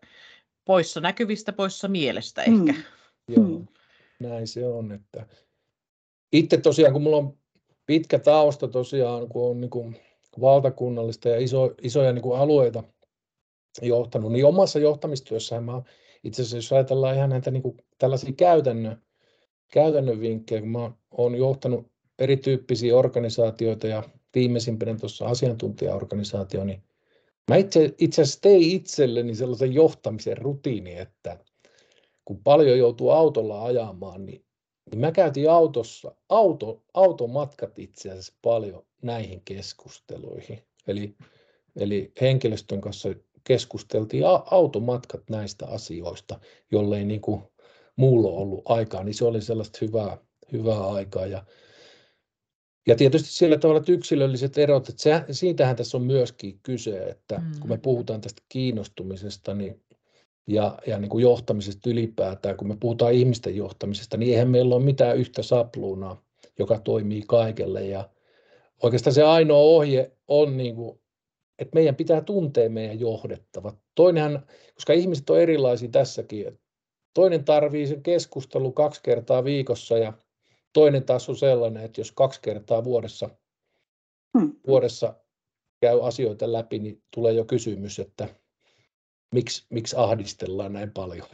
poissa 0.66 1.00
näkyvistä, 1.00 1.54
poissa 1.54 1.88
mielestä 1.88 2.42
ehkä. 2.42 2.74
Mm. 2.74 2.84
Joo, 3.28 3.46
mm. 3.46 3.68
näin 4.20 4.48
se 4.48 4.68
on. 4.68 4.92
Että 4.92 5.26
itse 6.32 6.58
tosiaan, 6.58 6.94
kun 6.94 7.02
mulla 7.02 7.18
on 7.18 7.38
pitkä 7.86 8.20
tausta 8.20 8.68
tosiaan, 8.68 9.28
kun 9.28 9.50
on 9.50 9.62
niin 9.62 9.70
kuin 9.70 10.00
valtakunnallista 10.42 11.30
ja 11.30 11.40
iso, 11.40 11.74
isoja 11.82 12.14
niin 12.14 12.24
kuin 12.24 12.40
alueita 12.40 12.84
johtanut, 13.82 14.32
niin 14.32 14.46
omassa 14.46 14.80
johtamistyössähän 14.80 15.64
mä 15.64 15.82
itse 16.24 16.42
asiassa, 16.42 16.58
jos 16.58 16.74
ajatellaan 16.74 17.16
ihan 17.16 17.30
näitä 17.30 17.52
niin 17.52 17.64
kuin 17.64 17.78
tällaisia 17.98 18.32
käytännön, 18.38 19.02
käytännön 19.72 20.20
vinkkejä, 20.20 20.62
kun 20.62 20.70
mä 20.70 20.92
olen 21.12 21.40
johtanut 21.40 21.92
erityyppisiä 22.20 22.98
organisaatioita 22.98 23.88
ja 23.88 24.04
viimeisimpänä 24.36 24.96
tuossa 24.96 25.26
asiantuntijaorganisaatio, 25.26 26.64
niin 26.64 26.84
mä 27.50 27.56
itse, 27.56 27.96
itse 27.98 28.22
asiassa 28.22 28.42
tein 28.42 28.62
itselleni 28.62 29.36
sellaisen 29.36 29.74
johtamisen 29.74 30.38
rutiini, 30.38 30.98
että 30.98 31.38
kun 32.26 32.44
paljon 32.44 32.78
joutuu 32.78 33.10
autolla 33.10 33.64
ajamaan, 33.64 34.26
niin, 34.26 34.46
niin 34.92 35.00
mä 35.00 35.12
käytin 35.12 35.50
autossa, 35.50 36.16
auto, 36.30 36.84
automatkat 36.94 37.80
itse 37.80 38.10
asiassa 38.10 38.34
paljon 38.42 38.86
näihin 39.02 39.42
keskusteluihin. 39.46 40.60
Eli, 40.88 41.16
eli 41.76 42.12
henkilöstön 42.22 42.82
kanssa 42.82 43.10
keskusteltiin 43.48 44.24
automatkat 44.52 45.30
näistä 45.30 45.68
asioista, 45.68 46.40
jollei 46.72 47.06
niin 47.06 47.22
kuin 47.22 47.42
muulla 47.96 48.30
ollut 48.30 48.62
aikaa, 48.66 49.04
niin 49.04 49.16
se 49.16 49.26
oli 49.26 49.42
sellaista 49.42 49.80
hyvää, 49.82 50.18
hyvää 50.52 50.88
aikaa. 50.88 51.26
Ja, 51.26 51.46
ja 52.88 52.96
tietysti 52.96 53.30
sillä 53.30 53.58
tavalla, 53.58 53.80
että 53.80 53.92
yksilölliset 53.92 54.58
erot, 54.58 54.90
että 54.90 55.04
se, 55.04 55.24
siitähän 55.32 55.76
tässä 55.76 55.98
on 55.98 56.04
myöskin 56.04 56.60
kyse, 56.64 56.98
että 56.98 57.38
mm. 57.38 57.60
kun 57.60 57.70
me 57.70 57.78
puhutaan 57.78 58.22
tästä 58.22 58.42
kiinnostumisesta 58.50 59.54
niin, 59.54 59.82
ja, 60.48 60.78
ja 60.88 61.00
niin 61.00 61.10
kuin 61.10 61.22
johtamisesta 61.22 61.90
ylipäätään, 61.90 62.58
kun 62.58 62.68
me 62.68 62.78
puhutaan 62.80 63.14
ihmisten 63.14 63.56
johtamisesta, 63.56 64.18
niin 64.18 64.32
eihän 64.32 64.50
meillä 64.50 64.76
ole 64.76 64.84
mitään 64.84 65.18
yhtä 65.18 65.44
sapluunaa, 65.44 66.24
joka 66.60 66.80
toimii 66.80 67.24
kaikelle. 67.28 67.86
Ja 67.86 68.10
oikeastaan 68.84 69.14
se 69.14 69.24
ainoa 69.24 69.58
ohje 69.58 70.12
on 70.28 70.58
niin 70.58 70.76
kuin 70.76 71.00
että 71.60 71.76
meidän 71.76 71.96
pitää 71.96 72.22
tuntea 72.22 72.70
meidän 72.70 73.00
johdettavat. 73.00 73.76
Toinenhan, 73.96 74.46
koska 74.74 74.94
ihmiset 74.94 75.30
on 75.30 75.40
erilaisia 75.40 75.90
tässäkin, 75.90 76.48
että 76.48 76.60
toinen 77.14 77.46
tarvii 77.46 77.88
sen 77.88 78.04
keskustelu 78.04 78.72
kaksi 78.72 79.02
kertaa 79.04 79.44
viikossa 79.44 79.98
ja 79.98 80.14
toinen 80.74 81.04
taas 81.04 81.30
on 81.30 81.36
sellainen, 81.36 81.84
että 81.84 82.02
jos 82.02 82.12
kaksi 82.12 82.42
kertaa 82.42 82.84
vuodessa, 82.84 83.30
hmm. 84.38 84.54
vuodessa 84.68 85.14
käy 85.82 86.08
asioita 86.08 86.52
läpi, 86.52 86.80
niin 86.80 87.04
tulee 87.16 87.34
jo 87.34 87.46
kysymys, 87.46 88.00
että 88.00 88.28
miksi, 89.36 89.66
miksi 89.70 89.96
ahdistellaan 90.00 90.74
näin 90.74 90.92
paljon. 90.92 91.28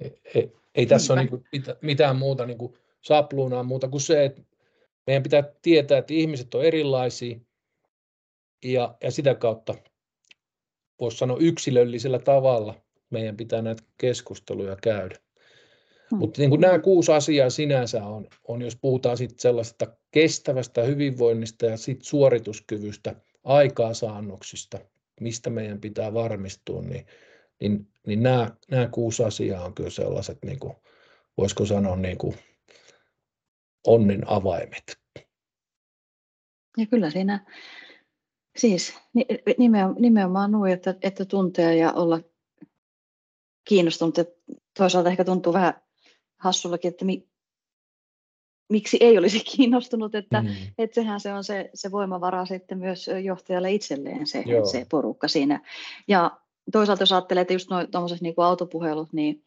Ei, 0.00 0.20
ei, 0.34 0.52
ei 0.74 0.86
tässä 0.86 1.12
ole 1.12 1.20
niin 1.20 1.30
kuin 1.30 1.44
mitään 1.82 2.16
muuta 2.16 2.46
niin 2.46 2.58
kuin 2.58 2.74
sapluunaa 3.00 3.62
muuta 3.62 3.88
kuin 3.88 4.00
se, 4.00 4.24
että 4.24 4.42
meidän 5.06 5.22
pitää 5.22 5.42
tietää, 5.62 5.98
että 5.98 6.14
ihmiset 6.14 6.54
on 6.54 6.64
erilaisia 6.64 7.38
ja, 8.64 8.94
ja 9.02 9.10
sitä 9.10 9.34
kautta 9.34 9.74
voisi 11.00 11.18
sanoa 11.18 11.36
yksilöllisellä 11.40 12.18
tavalla 12.18 12.74
meidän 13.10 13.36
pitää 13.36 13.62
näitä 13.62 13.82
keskusteluja 13.98 14.76
käydä. 14.82 15.16
Hmm. 16.10 16.18
Mutta 16.18 16.40
niin 16.40 16.50
kuin 16.50 16.60
nämä 16.60 16.78
kuusi 16.78 17.12
asiaa 17.12 17.50
sinänsä 17.50 18.04
on, 18.04 18.28
on 18.48 18.62
jos 18.62 18.76
puhutaan 18.76 19.16
sit 19.16 19.40
sellaista 19.40 19.86
kestävästä 20.10 20.82
hyvinvoinnista 20.82 21.66
ja 21.66 21.76
sit 21.76 22.02
suorituskyvystä, 22.02 23.14
aikaansaannoksista, 23.44 24.78
mistä 25.20 25.50
meidän 25.50 25.80
pitää 25.80 26.14
varmistua, 26.14 26.82
niin, 26.82 27.06
niin, 27.60 27.88
niin 28.06 28.22
nämä, 28.22 28.50
nämä 28.70 28.88
kuusi 28.88 29.24
asiaa 29.24 29.64
on 29.64 29.74
kyllä 29.74 29.90
sellaiset, 29.90 30.38
niin 30.44 30.58
kuin, 30.58 30.74
voisiko 31.38 31.66
sanoa, 31.66 31.96
niin 31.96 32.18
kuin 32.18 32.36
onnen 33.86 34.30
avaimet. 34.30 34.98
Ja 36.76 36.86
kyllä 36.86 37.10
siinä 37.10 37.46
Siis 38.56 38.94
nimenomaan 39.98 40.52
nuo, 40.52 40.66
että, 40.66 40.94
että 41.02 41.24
tuntea 41.24 41.72
ja 41.72 41.92
olla 41.92 42.20
kiinnostunut. 43.68 44.16
Ja 44.16 44.24
toisaalta 44.78 45.10
ehkä 45.10 45.24
tuntuu 45.24 45.52
vähän 45.52 45.74
hassullakin, 46.38 46.88
että 46.88 47.04
mi, 47.04 47.28
miksi 48.70 48.96
ei 49.00 49.18
olisi 49.18 49.40
kiinnostunut, 49.56 50.14
että, 50.14 50.42
mm. 50.42 50.48
että 50.78 50.94
sehän 50.94 51.20
se 51.20 51.34
on 51.34 51.44
se, 51.44 51.70
se 51.74 51.90
voimavara 51.90 52.46
sitten 52.46 52.78
myös 52.78 53.10
johtajalle 53.24 53.72
itselleen 53.72 54.26
se, 54.26 54.44
se 54.70 54.86
porukka 54.90 55.28
siinä. 55.28 55.60
Ja 56.08 56.38
toisaalta 56.72 57.02
jos 57.02 57.12
ajattelee, 57.12 57.40
että 57.40 57.52
just 57.52 57.68
tuommoiset 57.90 58.20
niin 58.20 58.34
autopuhelut, 58.36 59.12
niin, 59.12 59.44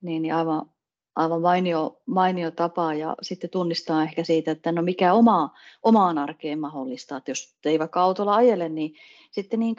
niin, 0.00 0.22
niin 0.22 0.34
aivan 0.34 0.70
aivan 1.16 1.40
mainio, 1.40 2.02
mainio 2.06 2.50
tapa 2.50 2.94
ja 2.94 3.14
sitten 3.22 3.50
tunnistaa 3.50 4.02
ehkä 4.02 4.24
siitä, 4.24 4.50
että 4.50 4.72
no 4.72 4.82
mikä 4.82 5.12
oma, 5.12 5.54
omaan 5.82 6.18
arkeen 6.18 6.60
mahdollista, 6.60 7.16
että 7.16 7.30
jos 7.30 7.56
ei 7.64 7.78
vaikka 7.78 8.00
autolla 8.00 8.34
ajele, 8.34 8.68
niin 8.68 8.94
sitten 9.30 9.60
niin 9.60 9.76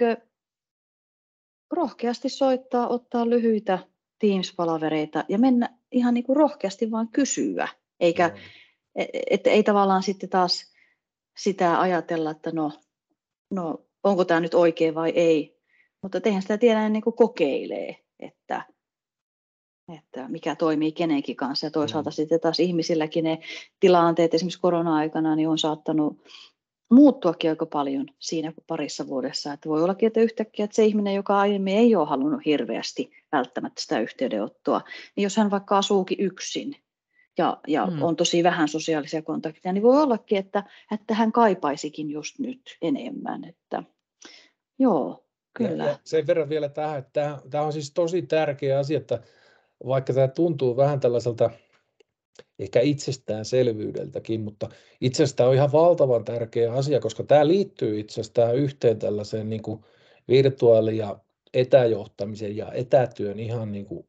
rohkeasti 1.71 2.29
soittaa, 2.29 2.87
ottaa 2.87 3.29
lyhyitä 3.29 3.79
Teams-palavereita 4.19 5.23
ja 5.29 5.39
mennä 5.39 5.69
ihan 5.91 6.13
niin 6.13 6.23
kuin 6.23 6.35
rohkeasti 6.35 6.91
vaan 6.91 7.07
kysyä, 7.07 7.67
eikä, 7.99 8.27
mm. 8.27 8.35
että 9.31 9.49
ei 9.49 9.63
tavallaan 9.63 10.03
sitten 10.03 10.29
taas 10.29 10.73
sitä 11.37 11.81
ajatella, 11.81 12.31
että 12.31 12.51
no, 12.51 12.71
no 13.51 13.85
onko 14.03 14.25
tämä 14.25 14.39
nyt 14.39 14.53
oikein 14.53 14.95
vai 14.95 15.09
ei, 15.09 15.57
mutta 16.01 16.21
tehän 16.21 16.41
sitä 16.41 16.57
tiedä 16.57 16.85
ennen 16.85 17.01
kuin 17.01 17.15
kokeilee, 17.15 17.95
että 18.19 18.63
että 19.95 20.27
mikä 20.27 20.55
toimii 20.55 20.91
kenenkin 20.91 21.35
kanssa. 21.35 21.67
Ja 21.67 21.71
toisaalta 21.71 22.09
mm. 22.09 22.13
sitten 22.13 22.39
taas 22.39 22.59
ihmisilläkin 22.59 23.23
ne 23.23 23.39
tilanteet, 23.79 24.33
esimerkiksi 24.33 24.59
korona-aikana, 24.59 25.35
niin 25.35 25.49
on 25.49 25.57
saattanut 25.57 26.17
muuttuakin 26.91 27.49
aika 27.49 27.65
paljon 27.65 28.05
siinä 28.19 28.53
parissa 28.67 29.07
vuodessa. 29.07 29.53
Että 29.53 29.69
voi 29.69 29.83
ollakin, 29.83 30.07
että 30.07 30.19
yhtäkkiä 30.19 30.65
että 30.65 30.75
se 30.75 30.85
ihminen, 30.85 31.15
joka 31.15 31.39
aiemmin 31.39 31.77
ei 31.77 31.95
ole 31.95 32.07
halunnut 32.07 32.45
hirveästi 32.45 33.11
välttämättä 33.31 33.81
sitä 33.81 33.99
yhteydenottoa, 33.99 34.81
niin 35.15 35.23
jos 35.23 35.37
hän 35.37 35.51
vaikka 35.51 35.77
asuukin 35.77 36.17
yksin 36.19 36.75
ja, 37.37 37.57
ja 37.67 37.85
mm. 37.85 38.01
on 38.01 38.15
tosi 38.15 38.43
vähän 38.43 38.67
sosiaalisia 38.67 39.21
kontakteja, 39.21 39.73
niin 39.73 39.83
voi 39.83 40.01
ollakin, 40.01 40.37
että, 40.37 40.63
että 40.91 41.13
hän 41.13 41.31
kaipaisikin 41.31 42.09
just 42.09 42.39
nyt 42.39 42.77
enemmän. 42.81 43.43
Että, 43.43 43.83
joo, 44.79 45.25
kyllä. 45.53 45.83
Ja, 45.83 45.89
ja 45.89 45.97
sen 46.03 46.27
verran 46.27 46.49
vielä 46.49 46.69
tähän, 46.69 46.99
että 46.99 47.39
tämä, 47.49 47.63
on 47.63 47.73
siis 47.73 47.93
tosi 47.93 48.21
tärkeä 48.21 48.79
asia, 48.79 48.97
että 48.97 49.19
vaikka 49.85 50.13
tämä 50.13 50.27
tuntuu 50.27 50.77
vähän 50.77 50.99
tällaiselta 50.99 51.49
ehkä 52.59 52.79
itsestäänselvyydeltäkin, 52.79 54.41
mutta 54.41 54.69
itse 55.01 55.23
asiassa 55.23 55.35
tämä 55.35 55.49
on 55.49 55.55
ihan 55.55 55.71
valtavan 55.71 56.25
tärkeä 56.25 56.73
asia, 56.73 56.99
koska 56.99 57.23
tämä 57.23 57.47
liittyy 57.47 57.99
itse 57.99 58.21
asiassa 58.21 58.51
yhteen 58.51 58.99
tällaiseen 58.99 59.49
niin 59.49 59.61
kuin 59.61 59.81
virtuaali- 60.27 60.97
ja 60.97 61.19
etäjohtamisen 61.53 62.57
ja 62.57 62.71
etätyön 62.71 63.39
ihan 63.39 63.71
niin 63.71 63.85
kuin 63.85 64.07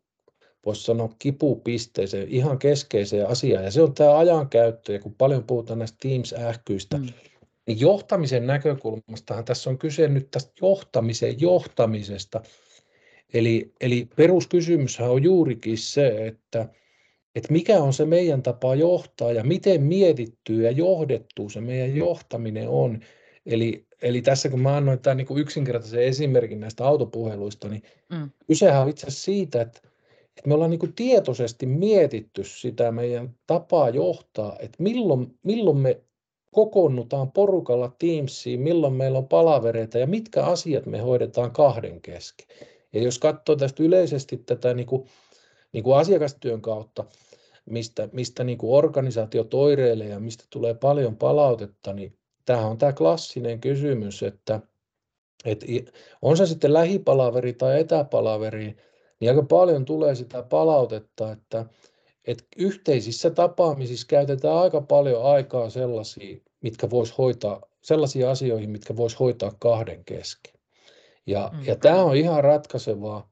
voisi 0.67 0.83
sanoa 0.83 1.15
kipupisteeseen, 1.19 2.29
ihan 2.29 2.59
keskeiseen 2.59 3.29
asiaan, 3.29 3.65
ja 3.65 3.71
se 3.71 3.83
on 3.83 3.95
tämä 3.95 4.19
ajankäyttö, 4.19 4.93
ja 4.93 5.01
kun 5.01 5.15
paljon 5.15 5.45
puhutaan 5.45 5.79
näistä 5.79 5.99
Teams-ähkyistä, 6.01 6.99
mm. 6.99 7.07
niin 7.67 7.81
johtamisen 7.81 8.47
näkökulmastahan 8.47 9.45
tässä 9.45 9.71
on 9.71 9.79
kyse 9.79 10.09
nyt 10.09 10.31
tästä 10.31 10.53
johtamisen 10.63 11.41
johtamisesta, 11.41 12.43
eli, 13.35 13.73
eli 13.81 14.09
peruskysymyshän 14.17 15.11
on 15.11 15.23
juurikin 15.23 15.79
se, 15.79 16.27
että 16.27 16.69
että 17.35 17.53
mikä 17.53 17.83
on 17.83 17.93
se 17.93 18.05
meidän 18.05 18.43
tapa 18.43 18.75
johtaa 18.75 19.33
ja 19.33 19.45
miten 19.45 19.83
mietittyä 19.83 20.63
ja 20.63 20.71
johdettu 20.71 21.49
se 21.49 21.61
meidän 21.61 21.97
johtaminen 21.97 22.69
on. 22.69 23.01
Eli, 23.47 23.87
eli 24.03 24.23
tässä 24.23 24.49
kun 24.49 24.61
mä 24.61 24.77
annoin 24.77 24.99
tämän 24.99 25.17
niin 25.17 25.39
yksinkertaisen 25.39 26.05
esimerkin 26.05 26.61
näistä 26.61 26.87
autopuheluista, 26.87 27.69
niin 27.69 27.83
mm. 28.09 28.31
kysehän 28.47 28.83
on 28.83 28.89
itse 28.89 29.07
asiassa 29.07 29.25
siitä, 29.25 29.61
että, 29.61 29.81
että 30.37 30.49
me 30.49 30.55
ollaan 30.55 30.71
niin 30.71 30.93
tietoisesti 30.97 31.67
mietitty 31.67 32.45
sitä 32.45 32.93
meidän 32.93 33.35
tapaa 33.47 33.89
johtaa, 33.89 34.57
että 34.61 34.83
milloin, 34.83 35.39
milloin 35.43 35.79
me 35.79 36.01
kokoonnutaan 36.51 37.33
porukalla 37.33 37.97
Teamsiin, 37.99 38.61
milloin 38.61 38.95
meillä 38.95 39.19
on 39.19 39.29
palavereita 39.29 39.99
ja 39.99 40.07
mitkä 40.07 40.45
asiat 40.45 40.87
me 40.87 40.99
hoidetaan 40.99 41.51
kahden 41.51 42.01
kesken. 42.01 42.47
Ja 42.93 43.03
jos 43.03 43.19
katsoo 43.19 43.57
tästä 43.57 43.83
yleisesti 43.83 44.37
tätä 44.37 44.75
niin 44.75 44.87
kuin, 44.87 45.09
niin 45.73 45.85
kuin 45.85 45.97
asiakastyön 45.97 46.63
kautta, 46.63 47.05
mistä, 47.67 48.09
mistä 48.13 48.45
niin 48.45 48.59
kuin 48.59 48.79
organisaatio 48.79 49.45
toireilee 49.45 50.09
ja 50.09 50.21
mistä 50.21 50.45
tulee 50.51 50.75
paljon 50.75 51.17
palautetta, 51.17 51.93
niin 51.93 52.19
tämä 52.45 52.67
on 52.67 52.79
tämä 52.79 52.93
klassinen 52.93 53.61
kysymys, 53.61 54.23
että, 54.23 54.61
että 55.45 55.67
on 56.23 56.37
se 56.37 56.47
sitten 56.47 56.73
lähipalaveri 56.73 57.53
tai 57.53 57.81
etäpalaveri, 57.81 58.77
niin 59.21 59.31
aika 59.31 59.43
paljon 59.43 59.85
tulee 59.85 60.15
sitä 60.15 60.43
palautetta, 60.43 61.33
että, 61.33 61.67
että 62.25 62.45
yhteisissä 62.57 63.31
tapaamisissa 63.31 64.07
käytetään 64.07 64.57
aika 64.57 64.81
paljon 64.81 65.23
aikaa 65.23 65.71
sellaisia, 65.71 66.39
mitkä 66.61 66.91
voisi 66.91 67.15
hoitaa, 67.19 67.63
sellaisia 67.83 68.31
asioihin, 68.31 68.71
mitkä 68.71 68.97
voisi 68.97 69.17
hoitaa 69.21 69.53
kahden 69.59 70.05
kesken. 70.05 70.58
Ja, 71.29 71.51
mm. 71.53 71.65
ja 71.65 71.77
tämä 71.77 72.03
on 72.05 72.17
ihan 72.17 72.45
ratkaisevaa, 72.45 73.31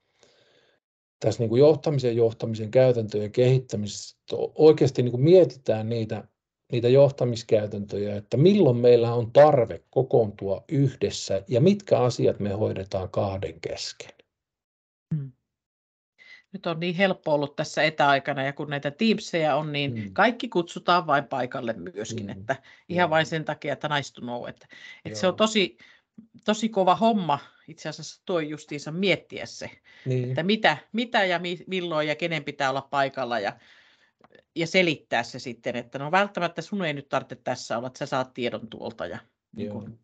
tässä 1.21 1.43
niin 1.43 1.49
kuin 1.49 1.61
johtamisen 1.61 2.17
johtamisen 2.17 2.71
käytäntöjen 2.71 3.33
kehittämisessä 3.33 4.17
oikeasti 4.55 5.03
niin 5.03 5.11
kuin 5.11 5.23
mietitään 5.23 5.89
niitä, 5.89 6.29
niitä 6.73 6.89
johtamiskäytäntöjä, 6.89 8.17
että 8.17 8.37
milloin 8.37 8.77
meillä 8.77 9.15
on 9.15 9.33
tarve 9.33 9.83
kokoontua 9.91 10.65
yhdessä 10.69 11.43
ja 11.49 11.61
mitkä 11.61 11.99
asiat 11.99 12.41
me 12.41 12.53
hoidetaan 12.53 13.11
kahden 13.11 13.61
kesken. 13.61 14.13
Hmm. 15.15 15.33
Nyt 16.53 16.67
on 16.67 16.81
niin 16.81 16.95
helppo 16.95 17.35
ollut 17.35 17.57
tässä 17.57 17.83
etäaikana 17.83 18.45
ja 18.45 18.53
kun 18.53 18.71
näitä 18.71 18.91
Teamseja 18.91 19.57
on, 19.57 19.73
niin 19.73 20.03
hmm. 20.03 20.13
kaikki 20.13 20.49
kutsutaan 20.49 21.07
vain 21.07 21.25
paikalle 21.25 21.73
myöskin, 21.73 22.31
hmm. 22.31 22.41
että 22.41 22.57
ihan 22.89 23.11
vain 23.11 23.27
sen 23.27 23.45
takia, 23.45 23.73
että 23.73 23.89
nice 23.89 24.13
to 24.15 24.21
know, 24.21 24.49
että, 24.49 24.67
että 25.05 25.19
se 25.19 25.27
on 25.27 25.37
tosi, 25.37 25.77
tosi 26.45 26.69
kova 26.69 26.95
homma 26.95 27.39
itse 27.69 27.89
asiassa 27.89 28.23
toi 28.25 28.49
justiinsa 28.49 28.93
miettiä 28.93 29.47
se, 29.47 29.71
niin. 30.05 30.29
että 30.29 30.43
mitä, 30.43 30.77
mitä 30.93 31.25
ja 31.25 31.39
mi, 31.39 31.59
milloin 31.67 32.09
ja 32.09 32.15
kenen 32.15 32.45
pitää 32.45 32.71
olla 32.71 32.89
paikalla 32.91 33.39
ja, 33.39 33.59
ja 34.55 34.67
selittää 34.67 35.23
se 35.23 35.39
sitten, 35.39 35.77
että 35.77 35.99
no 35.99 36.11
välttämättä 36.11 36.63
sun 36.63 36.85
ei 36.85 36.93
nyt 36.93 37.09
tarvitse 37.09 37.37
tässä 37.45 37.79
olla, 37.79 37.87
että 37.87 37.99
sä 37.99 38.07
saat 38.07 38.35
tiedon 38.35 38.69
tuolta. 38.69 39.07
Ja, 39.07 39.19
niin 39.57 39.71
kuin, 39.71 39.99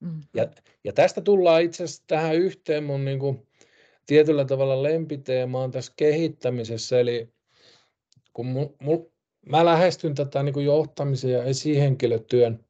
mm. 0.00 0.20
ja, 0.34 0.48
ja 0.84 0.92
tästä 0.92 1.20
tullaan 1.20 1.62
itse 1.62 1.84
asiassa 1.84 2.04
tähän 2.06 2.36
yhteen 2.36 2.84
mun 2.84 3.04
niin 3.04 3.18
kuin, 3.18 3.46
tietyllä 4.06 4.44
tavalla 4.44 4.82
lempiteemaan 4.82 5.70
tässä 5.70 5.92
kehittämisessä, 5.96 7.00
eli 7.00 7.28
kun 8.32 8.46
mul, 8.46 8.66
mul, 8.80 8.98
mä 9.46 9.64
lähestyn 9.64 10.14
tätä 10.14 10.42
niin 10.42 10.52
kuin 10.52 10.66
johtamisen 10.66 11.30
ja 11.30 11.44
esihenkilötyön 11.44 12.64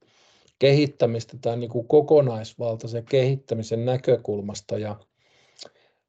kehittämistä 0.59 1.37
tai 1.41 1.57
niin 1.57 1.71
kuin 1.71 1.89
kokonaisvaltaisen 1.89 3.05
kehittämisen 3.05 3.85
näkökulmasta. 3.85 4.79
Ja, 4.79 4.97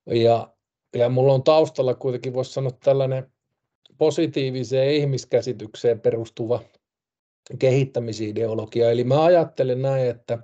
ja, 0.05 0.53
ja 0.95 1.09
mulla 1.09 1.33
on 1.33 1.43
taustalla 1.43 1.93
kuitenkin, 1.93 2.33
voisi 2.33 2.53
sanoa, 2.53 2.71
tällainen 2.83 3.31
positiiviseen 3.97 4.93
ihmiskäsitykseen 4.93 5.99
perustuva 5.99 6.59
kehittämisideologia. 7.59 8.91
Eli 8.91 9.03
mä 9.03 9.23
ajattelen 9.23 9.81
näin, 9.81 10.09
että 10.09 10.37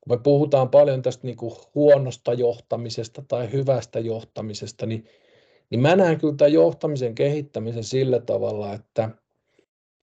kun 0.00 0.18
me 0.18 0.22
puhutaan 0.22 0.70
paljon 0.70 1.02
tästä 1.02 1.26
niin 1.26 1.36
kuin 1.36 1.54
huonosta 1.74 2.32
johtamisesta 2.32 3.22
tai 3.28 3.52
hyvästä 3.52 4.00
johtamisesta, 4.00 4.86
niin, 4.86 5.04
niin 5.70 5.80
mä 5.80 5.96
näen 5.96 6.18
kyllä 6.18 6.34
tämän 6.36 6.52
johtamisen 6.52 7.14
kehittämisen 7.14 7.84
sillä 7.84 8.20
tavalla, 8.20 8.74
että 8.74 9.10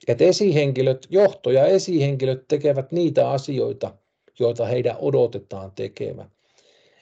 että 0.07 0.23
esihenkilöt, 0.23 1.07
johto 1.09 1.51
ja 1.51 1.65
esihenkilöt 1.65 2.47
tekevät 2.47 2.91
niitä 2.91 3.29
asioita, 3.29 3.95
joita 4.39 4.65
heidän 4.65 4.95
odotetaan 4.99 5.71
tekevän. 5.71 6.31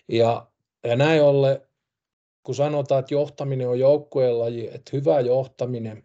Ja, 0.08 0.48
ja 0.84 0.96
näin 0.96 1.24
ollen, 1.24 1.62
kun 2.44 2.56
sanotaan, 2.56 3.00
että 3.00 3.14
johtaminen 3.14 3.70
on 3.70 3.80
joukkueen 3.80 4.40
laji, 4.40 4.68
että 4.68 4.92
hyvä 4.94 5.20
johtaminen 5.20 6.04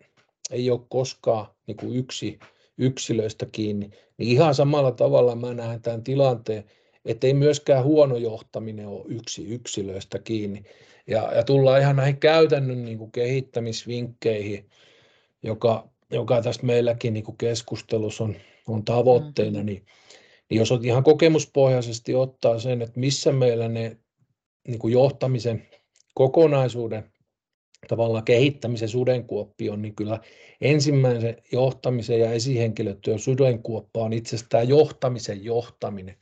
ei 0.51 0.71
ole 0.71 0.81
koskaan 0.89 1.47
niin 1.67 1.77
kuin 1.77 1.97
yksi 1.97 2.39
yksilöistä 2.79 3.47
kiinni, 3.53 3.91
niin 4.19 4.29
ihan 4.29 4.55
samalla 4.55 4.93
tavalla 4.93 5.35
mä 5.35 5.55
näen 5.55 5.83
tämän 5.83 6.05
tilanteen, 6.05 6.65
että 7.05 7.27
ei 7.27 7.35
myöskään 7.35 7.85
huono 7.85 8.17
johtaminen 8.17 8.87
ole 8.87 9.05
yksi 9.09 9.47
yksilöistä 9.47 10.19
kiinni. 10.19 10.63
Ja, 11.07 11.33
ja 11.35 11.43
tullaan 11.45 11.81
ihan 11.81 11.97
näihin 11.97 12.17
käytännön 12.17 12.85
niin 12.85 12.99
kuin 12.99 13.13
kehittämisvinkkeihin, 13.13 14.71
joka 15.43 15.89
joka 16.11 16.43
tässä 16.43 16.67
meilläkin 16.67 17.15
niin 17.15 17.25
keskustelussa 17.39 18.25
on, 18.25 18.37
on 18.69 18.85
tavoitteena, 18.85 19.59
mm. 19.59 19.67
niin, 19.67 19.87
niin 20.51 20.59
jos 20.59 20.73
on 20.73 20.85
ihan 20.85 21.05
kokemuspohjaisesti 21.05 22.15
ottaa 22.15 22.59
sen, 22.59 22.83
että 22.83 23.01
missä 23.01 23.33
meillä 23.33 23.69
ne 23.69 23.97
niin 24.69 24.79
kuin 24.79 24.93
johtamisen 24.93 25.69
kokonaisuuden 26.15 27.13
tavallaan 27.89 28.25
kehittämisen 28.25 28.89
sudenkuoppi 28.89 29.71
on, 29.71 29.83
niin 29.83 29.95
kyllä 29.95 30.21
ensimmäisen 30.61 31.37
johtamisen 31.53 32.21
ja 32.21 32.33
esihenkilötyön 32.33 33.19
sudenkuoppa 33.19 34.01
on 34.01 34.13
itsestään 34.13 34.69
johtamisen 34.69 35.45
johtaminen. 35.45 36.17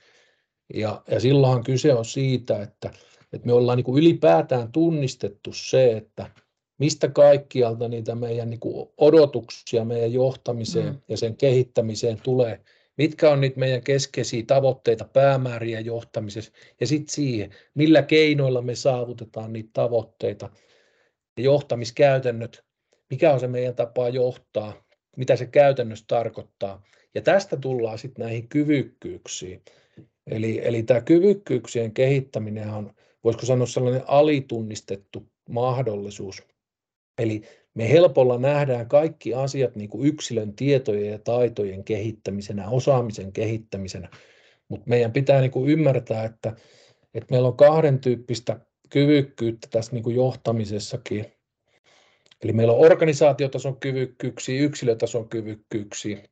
Ja, 0.75 1.03
ja 1.11 1.21
silloinhan 1.21 1.65
kyse 1.65 1.95
on 1.95 2.05
siitä, 2.05 2.63
että, 2.63 2.91
että 3.33 3.47
me 3.47 3.53
ollaan 3.53 3.77
niin 3.77 3.85
kuin 3.85 4.03
ylipäätään 4.03 4.73
tunnistettu 4.73 5.53
se, 5.53 5.97
että 5.97 6.31
mistä 6.79 7.09
kaikkialta 7.09 7.89
niitä 7.89 8.15
meidän 8.15 8.51
niin 8.51 8.61
kuin 8.61 8.89
odotuksia 8.97 9.85
meidän 9.85 10.13
johtamiseen 10.13 10.87
mm. 10.87 11.01
ja 11.09 11.17
sen 11.17 11.37
kehittämiseen 11.37 12.21
tulee, 12.23 12.61
mitkä 12.99 13.31
on 13.31 13.41
niitä 13.41 13.61
meidän 13.61 13.83
keskeisiä 13.83 14.43
tavoitteita, 14.47 15.09
päämääriä 15.13 15.81
johtamisessa 15.81 16.53
ja 16.81 16.87
sitten 16.87 17.15
siihen, 17.15 17.51
millä 17.75 18.03
keinoilla 18.03 18.63
me 18.63 18.75
saavutetaan 18.75 19.53
niitä 19.53 19.71
tavoitteita 19.73 20.51
ja 21.37 21.45
johtamiskäytännöt, 21.45 22.65
mikä 23.11 23.33
on 23.33 23.41
se 23.41 23.49
meidän 23.49 23.75
tapa 23.75 24.09
johtaa, 24.09 24.85
mitä 25.17 25.37
se 25.37 25.47
käytännössä 25.47 26.05
tarkoittaa. 26.09 26.83
Ja 27.15 27.23
tästä 27.23 27.57
tullaan 27.57 27.99
sitten 27.99 28.23
näihin 28.25 28.49
kyvykkyyksiin. 28.49 29.63
Eli, 30.27 30.61
eli 30.65 30.83
tämä 30.83 31.01
kyvykkyyksien 31.01 31.95
kehittäminen 31.95 32.71
on, 32.71 32.93
voisiko 33.25 33.47
sanoa 33.47 33.67
sellainen 33.67 34.03
alitunnistettu 34.07 35.27
mahdollisuus 35.49 36.43
Eli 37.19 37.43
me 37.75 37.89
helpolla 37.89 38.39
nähdään 38.39 38.89
kaikki 38.89 39.35
asiat 39.35 39.77
niin 39.77 39.91
kuin 39.91 40.09
yksilön 40.09 40.55
tietojen 40.55 41.13
ja 41.13 41.19
taitojen 41.19 41.85
kehittämisenä, 41.85 42.69
osaamisen 42.69 43.33
kehittämisenä, 43.33 44.09
mutta 44.69 44.89
meidän 44.89 45.13
pitää 45.13 45.41
niin 45.41 45.51
kuin 45.51 45.71
ymmärtää, 45.71 46.25
että, 46.25 46.57
että 47.15 47.27
meillä 47.31 47.49
on 47.49 47.57
kahden 47.57 47.99
tyyppistä 47.99 48.61
kyvykkyyttä 48.91 49.69
tässä 49.71 49.93
niin 49.93 50.03
kuin 50.03 50.17
johtamisessakin. 50.17 51.27
Eli 52.43 52.53
meillä 52.53 52.73
on 52.73 52.87
organisaatiotason 52.87 53.81
kyvykkyyksiä, 53.81 54.61
yksilötason 54.61 55.29
kyvykkyyksiä 55.29 56.23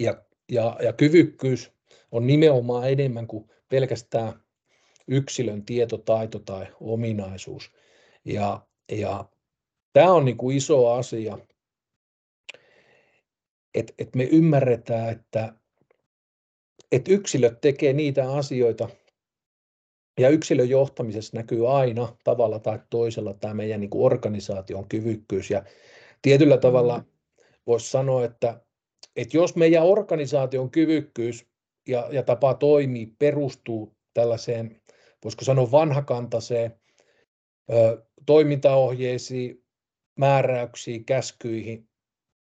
ja, 0.00 0.24
ja, 0.52 0.76
ja 0.82 0.92
kyvykkyys 0.92 1.72
on 2.12 2.26
nimenomaan 2.26 2.90
enemmän 2.90 3.26
kuin 3.26 3.50
pelkästään 3.68 4.32
yksilön 5.08 5.64
tieto, 5.64 5.98
taito 5.98 6.38
tai 6.38 6.66
ominaisuus. 6.80 7.72
Ja, 8.24 8.66
ja 8.92 9.24
tämä 9.92 10.12
on 10.12 10.24
niin 10.24 10.36
kuin 10.36 10.56
iso 10.56 10.90
asia, 10.92 11.38
että 13.74 13.92
et 13.98 14.14
me 14.14 14.24
ymmärretään, 14.24 15.08
että 15.08 15.54
et 16.92 17.08
yksilöt 17.08 17.60
tekee 17.60 17.92
niitä 17.92 18.32
asioita, 18.32 18.88
ja 20.20 20.28
yksilön 20.28 20.68
johtamisessa 20.68 21.36
näkyy 21.36 21.78
aina 21.78 22.16
tavalla 22.24 22.58
tai 22.58 22.78
toisella 22.90 23.34
tämä 23.34 23.54
meidän 23.54 23.80
niin 23.80 23.90
kuin 23.90 24.04
organisaation 24.04 24.88
kyvykkyys. 24.88 25.50
Ja 25.50 25.64
tietyllä 26.22 26.58
tavalla 26.58 26.98
mm. 26.98 27.04
voisi 27.66 27.90
sanoa, 27.90 28.24
että, 28.24 28.60
että 29.16 29.36
jos 29.36 29.56
meidän 29.56 29.84
organisaation 29.84 30.70
kyvykkyys 30.70 31.46
ja, 31.88 32.08
ja 32.10 32.22
tapa 32.22 32.54
toimia 32.54 33.06
perustuu 33.18 33.96
tällaiseen, 34.14 34.80
voisiko 35.24 35.44
sanoa 35.44 35.70
vanhakantaiseen 35.70 36.80
ö, 37.72 38.06
toimintaohjeisiin, 38.26 39.61
määräyksiin, 40.18 41.04
käskyihin, 41.04 41.88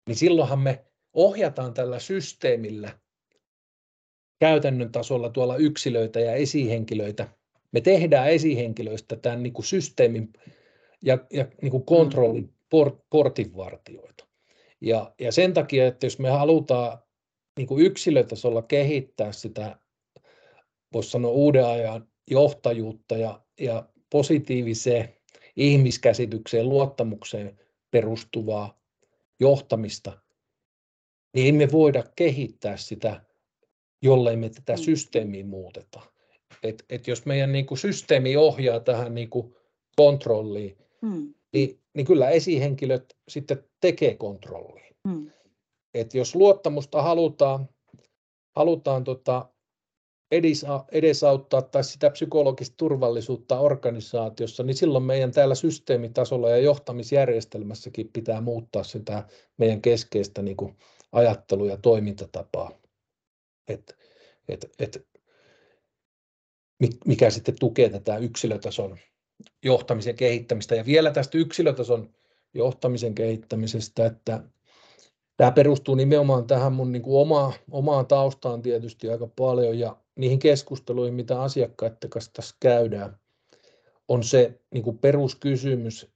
niin 0.08 0.16
silloinhan 0.16 0.60
me 0.60 0.86
ohjataan 1.14 1.74
tällä 1.74 2.00
systeemillä 2.00 3.00
käytännön 4.40 4.92
tasolla 4.92 5.30
tuolla 5.30 5.58
yksilöitä 5.58 6.20
ja 6.20 6.34
esihenkilöitä. 6.34 7.28
Me 7.72 7.82
tehdään 7.82 8.30
esihenkilöistä 8.30 9.16
tämän 9.16 9.44
niin 9.44 9.54
kuin 9.54 9.66
systeemin 9.66 10.34
ja, 11.04 11.18
ja 11.34 11.48
niin 11.62 11.72
kuin 11.72 11.86
kontrollin 11.86 12.44
mm. 12.44 12.54
port, 12.70 12.96
portinvartioita. 13.10 14.28
Ja, 14.82 15.14
ja 15.22 15.32
sen 15.32 15.54
takia, 15.54 15.88
että 15.88 16.06
jos 16.06 16.20
me 16.20 16.30
halutaan 16.30 16.98
niin 17.58 17.68
kuin 17.68 17.86
yksilötasolla 17.86 18.62
kehittää 18.62 19.32
sitä, 19.32 19.78
voisi 20.94 21.10
sanoa 21.10 21.32
uuden 21.32 21.66
ajan 21.66 22.08
johtajuutta 22.32 23.18
ja, 23.18 23.42
ja 23.60 23.90
positiiviseen 24.10 25.16
ihmiskäsitykseen, 25.56 26.70
luottamukseen 26.70 27.60
perustuvaa 27.92 28.80
johtamista, 29.40 30.20
niin 31.34 31.50
emme 31.50 31.72
voida 31.72 32.04
kehittää 32.16 32.78
sitä, 32.78 33.22
jollei 34.02 34.36
me 34.36 34.50
tätä 34.50 34.74
mm. 34.74 34.78
systeemiä 34.78 35.46
muuteta. 35.46 36.02
Et, 36.64 36.86
et 36.90 37.08
jos 37.08 37.26
meidän 37.26 37.52
niin 37.52 37.66
kuin 37.66 37.78
systeemi 37.78 38.38
ohjaa 38.38 38.80
tähän 38.80 39.16
niin 39.16 39.30
kuin 39.30 39.56
kontrolliin, 39.96 40.78
mm. 41.02 41.34
niin, 41.54 41.80
niin 41.94 42.06
kyllä 42.06 42.30
esihenkilöt 42.30 43.18
sitten 43.28 43.64
tekee 43.82 44.16
kontrollia. 44.16 44.94
Mm. 45.04 45.32
Et 45.94 46.14
jos 46.14 46.36
luottamusta 46.36 47.02
halutaan, 47.02 47.70
halutaan 48.56 49.04
tota 49.04 49.53
edesauttaa 50.92 51.62
tai 51.62 51.84
sitä 51.84 52.10
psykologista 52.10 52.76
turvallisuutta 52.78 53.60
organisaatiossa, 53.60 54.64
niin 54.64 54.76
silloin 54.76 55.04
meidän 55.04 55.32
täällä 55.32 55.56
systeemitasolla 55.56 56.50
ja 56.50 56.58
johtamisjärjestelmässäkin 56.58 58.10
pitää 58.14 58.42
muuttaa 58.42 58.84
sitä 58.84 59.24
meidän 59.58 59.82
keskeistä 59.82 60.42
niin 60.42 60.58
kuin 60.58 60.78
ajattelu- 61.12 61.66
ja 61.66 61.78
toimintatapaa. 61.78 62.72
Et, 63.68 63.98
et, 64.50 64.72
et, 64.80 65.08
mikä 67.06 67.30
sitten 67.30 67.56
tukee 67.60 67.90
tätä 67.90 68.18
yksilötason 68.18 68.98
johtamisen 69.64 70.16
kehittämistä. 70.16 70.76
Ja 70.76 70.86
vielä 70.86 71.12
tästä 71.12 71.38
yksilötason 71.38 72.10
johtamisen 72.54 73.16
kehittämisestä, 73.16 74.06
että 74.06 74.44
tämä 75.38 75.52
perustuu 75.52 75.96
nimenomaan 75.96 76.48
tähän 76.48 76.74
mun 76.74 76.92
niin 76.92 77.02
kuin 77.02 77.22
oma, 77.22 77.54
omaan 77.72 78.06
taustaan 78.06 78.62
tietysti 78.62 79.10
aika 79.10 79.28
paljon 79.28 79.80
ja 79.80 80.03
niihin 80.16 80.40
keskusteluihin, 80.40 81.14
mitä 81.14 81.42
asiakkaiden 81.42 82.10
kanssa 82.10 82.32
tässä 82.34 82.56
käydään, 82.60 83.20
on 84.08 84.24
se 84.24 84.60
niin 84.74 84.84
kuin 84.84 84.98
peruskysymys, 84.98 86.14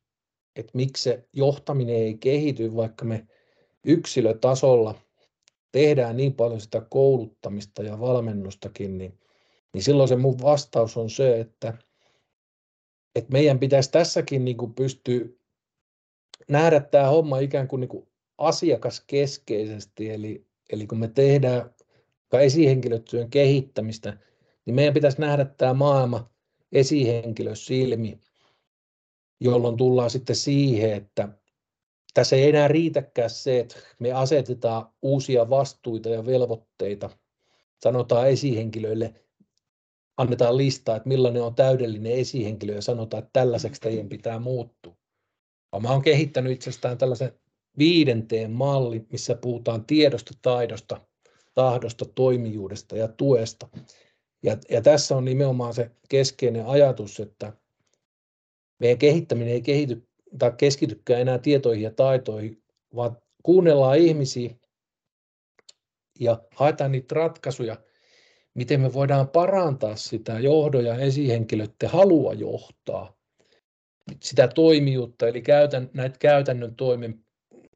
että 0.56 0.72
miksi 0.74 1.04
se 1.04 1.28
johtaminen 1.34 1.96
ei 1.96 2.18
kehity, 2.18 2.76
vaikka 2.76 3.06
me 3.06 3.28
yksilötasolla 3.84 4.96
tehdään 5.72 6.18
niin 6.18 6.34
paljon 6.34 6.62
sitä 6.62 6.82
kouluttamista 6.90 7.84
ja 7.84 8.00
valmennustakin, 8.00 8.98
niin, 8.98 9.20
niin 9.74 9.84
silloin 9.84 10.10
se 10.10 10.16
mun 10.16 10.42
vastaus 10.42 10.98
on 10.98 11.10
se, 11.10 11.40
että, 11.40 11.74
että 13.16 13.32
meidän 13.32 13.60
pitäisi 13.60 13.92
tässäkin 13.92 14.46
niin 14.46 14.58
kuin 14.58 14.74
pystyä 14.74 15.26
nähdä 16.48 16.80
tämä 16.80 17.08
homma 17.08 17.40
ikään 17.40 17.68
kuin, 17.68 17.80
niin 17.80 17.90
kuin 17.90 18.08
asiakaskeskeisesti, 18.38 20.10
eli, 20.10 20.48
eli 20.70 20.88
kun 20.88 21.00
me 21.00 21.08
tehdään 21.08 21.76
esihenkilötyön 22.34 23.30
kehittämistä, 23.30 24.18
niin 24.66 24.76
meidän 24.76 24.94
pitäisi 24.94 25.22
nähdä 25.22 25.46
tämä 25.46 25.74
maailma 25.74 26.30
esihenkilösilmi, 26.72 28.20
jolloin 29.40 29.78
tullaan 29.78 30.10
sitten 30.10 30.36
siihen, 30.36 30.94
että 30.94 31.30
tässä 32.14 32.36
ei 32.36 32.50
enää 32.50 32.68
riitäkään 32.68 33.30
se, 33.30 33.60
että 33.60 33.76
me 34.00 34.12
asetetaan 34.12 34.90
uusia 35.02 35.50
vastuita 35.50 36.10
ja 36.10 36.26
velvoitteita, 36.26 37.10
sanotaan 37.84 38.30
esihenkilöille, 38.30 39.14
annetaan 40.18 40.58
listaa, 40.58 40.96
että 40.96 41.10
millainen 41.10 41.44
on 41.44 41.56
täydellinen 41.56 42.12
esihenkilö 42.12 42.74
ja 42.76 42.82
sanotaan, 42.82 43.24
että 43.24 43.40
tällaiseksi 43.40 43.82
teidän 43.82 44.10
pitää 44.10 44.40
muuttua. 44.40 44.98
Mä 45.82 45.90
olen 45.90 46.02
kehittänyt 46.02 46.52
itsestään 46.52 46.98
tällaisen 46.98 47.40
viidenteen 47.78 48.52
malli, 48.52 49.06
missä 49.12 49.36
puhutaan 49.36 49.86
tiedosta, 49.86 50.34
taidosta, 50.42 51.02
tahdosta, 51.58 52.06
toimijuudesta 52.06 52.98
ja 52.98 53.08
tuesta. 53.08 53.68
Ja, 54.44 54.58
ja 54.70 54.82
tässä 54.82 55.16
on 55.16 55.26
nimenomaan 55.26 55.74
se 55.74 55.92
keskeinen 56.10 56.66
ajatus, 56.66 57.20
että 57.20 57.54
meidän 58.80 58.98
kehittäminen 58.98 59.54
ei 59.54 59.62
kehity 59.62 60.08
tai 60.40 60.52
keskitykään 60.58 61.22
enää 61.22 61.38
tietoihin 61.38 61.84
ja 61.84 61.92
taitoihin, 61.92 62.64
vaan 62.96 63.18
kuunnellaan 63.44 63.98
ihmisiä 63.98 64.56
ja 66.20 66.42
haetaan 66.56 66.92
niitä 66.92 67.16
ratkaisuja, 67.16 67.78
miten 68.54 68.82
me 68.82 68.94
voidaan 68.94 69.30
parantaa 69.30 69.96
sitä 69.96 70.40
johdon 70.40 70.86
ja 70.86 70.96
esihenkilöiden 70.96 71.90
halua 71.90 72.34
johtaa, 72.34 73.18
sitä 74.24 74.48
toimijuutta, 74.48 75.28
eli 75.28 75.42
käytän, 75.42 75.90
näitä 75.94 76.18
käytännön 76.20 76.76
toimen 76.76 77.26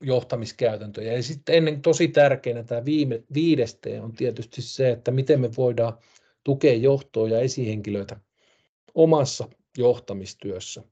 johtamiskäytäntöjä. 0.02 1.14
Ja 1.14 1.24
sitten 1.24 1.56
ennen 1.56 1.82
tosi 1.82 2.08
tärkeänä 2.08 2.64
tämä 2.64 2.86
viime, 2.86 3.24
viideste 3.34 4.02
on 4.02 4.14
tietysti 4.14 4.62
se, 4.62 4.92
että 4.92 5.12
miten 5.12 5.42
me 5.42 5.50
voidaan 5.58 5.98
tukea 6.44 6.74
johtoa 6.74 7.30
ja 7.30 7.40
esihenkilöitä 7.40 8.20
omassa 8.96 9.48
johtamistyössä. 9.78 10.84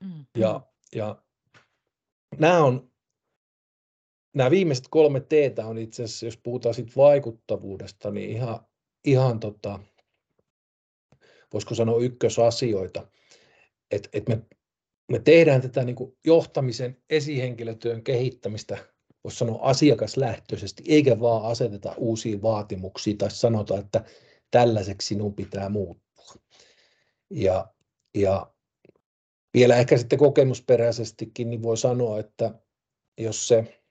Mm. 0.00 0.24
Ja, 0.36 0.60
ja 0.94 1.22
nämä 2.38 2.64
on 2.64 2.90
nämä 4.34 4.50
viimeiset 4.50 4.86
kolme 4.90 5.20
T 5.20 5.32
on 5.64 5.78
itse 5.78 6.02
asiassa, 6.02 6.26
jos 6.26 6.36
puhutaan 6.36 6.74
siitä 6.74 6.92
vaikuttavuudesta, 6.96 8.10
niin 8.10 8.30
ihan, 8.30 8.60
ihan 9.04 9.40
tota, 9.40 9.80
voisiko 11.52 11.74
sanoa 11.74 12.00
ykkösasioita, 12.00 13.06
että 13.90 14.08
et 14.12 14.28
me 14.28 14.42
me 15.10 15.18
tehdään 15.18 15.62
tätä 15.62 15.84
niin 15.84 15.96
kuin 15.96 16.16
johtamisen 16.26 16.96
esihenkilötyön 17.10 18.02
kehittämistä, 18.02 18.78
voisi 19.24 19.38
sanoa 19.38 19.58
asiakaslähtöisesti, 19.62 20.82
eikä 20.88 21.20
vaan 21.20 21.44
aseteta 21.44 21.94
uusia 21.96 22.42
vaatimuksia 22.42 23.14
tai 23.18 23.30
sanota, 23.30 23.78
että 23.78 24.04
tällaiseksi 24.50 25.08
sinun 25.08 25.34
pitää 25.34 25.68
muuttua. 25.68 26.34
Ja, 27.30 27.68
ja 28.14 28.52
vielä 29.54 29.76
ehkä 29.76 29.98
sitten 29.98 30.18
kokemusperäisestikin 30.18 31.50
niin 31.50 31.62
voi 31.62 31.76
sanoa, 31.76 32.18
että 32.18 32.54
jos 33.18 33.48
se, 33.48 33.82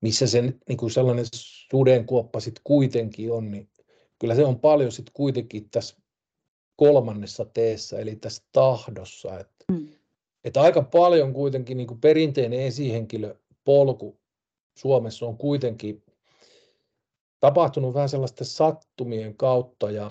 missä 0.00 0.26
se 0.26 0.42
niin 0.42 0.78
kuin 0.78 0.90
sellainen 0.90 1.26
sudenkuoppa 1.70 2.40
sitten 2.40 2.62
kuitenkin 2.64 3.32
on, 3.32 3.50
niin 3.50 3.70
kyllä 4.18 4.34
se 4.34 4.44
on 4.44 4.60
paljon 4.60 4.92
sitten 4.92 5.12
kuitenkin 5.12 5.70
tässä 5.70 5.96
kolmannessa 6.78 7.44
teessä, 7.44 7.98
eli 7.98 8.16
tässä 8.16 8.42
tahdossa. 8.52 9.40
Että, 9.40 9.64
mm. 9.72 9.88
että 10.44 10.60
aika 10.60 10.82
paljon 10.82 11.32
kuitenkin 11.32 11.76
niin 11.76 11.86
kuin 11.86 12.00
perinteinen 12.00 12.60
esihenkilöpolku 12.60 14.18
Suomessa 14.78 15.26
on 15.26 15.38
kuitenkin 15.38 16.02
tapahtunut 17.40 17.94
vähän 17.94 18.08
sellaisten 18.08 18.46
sattumien 18.46 19.36
kautta 19.36 19.90
ja 19.90 20.10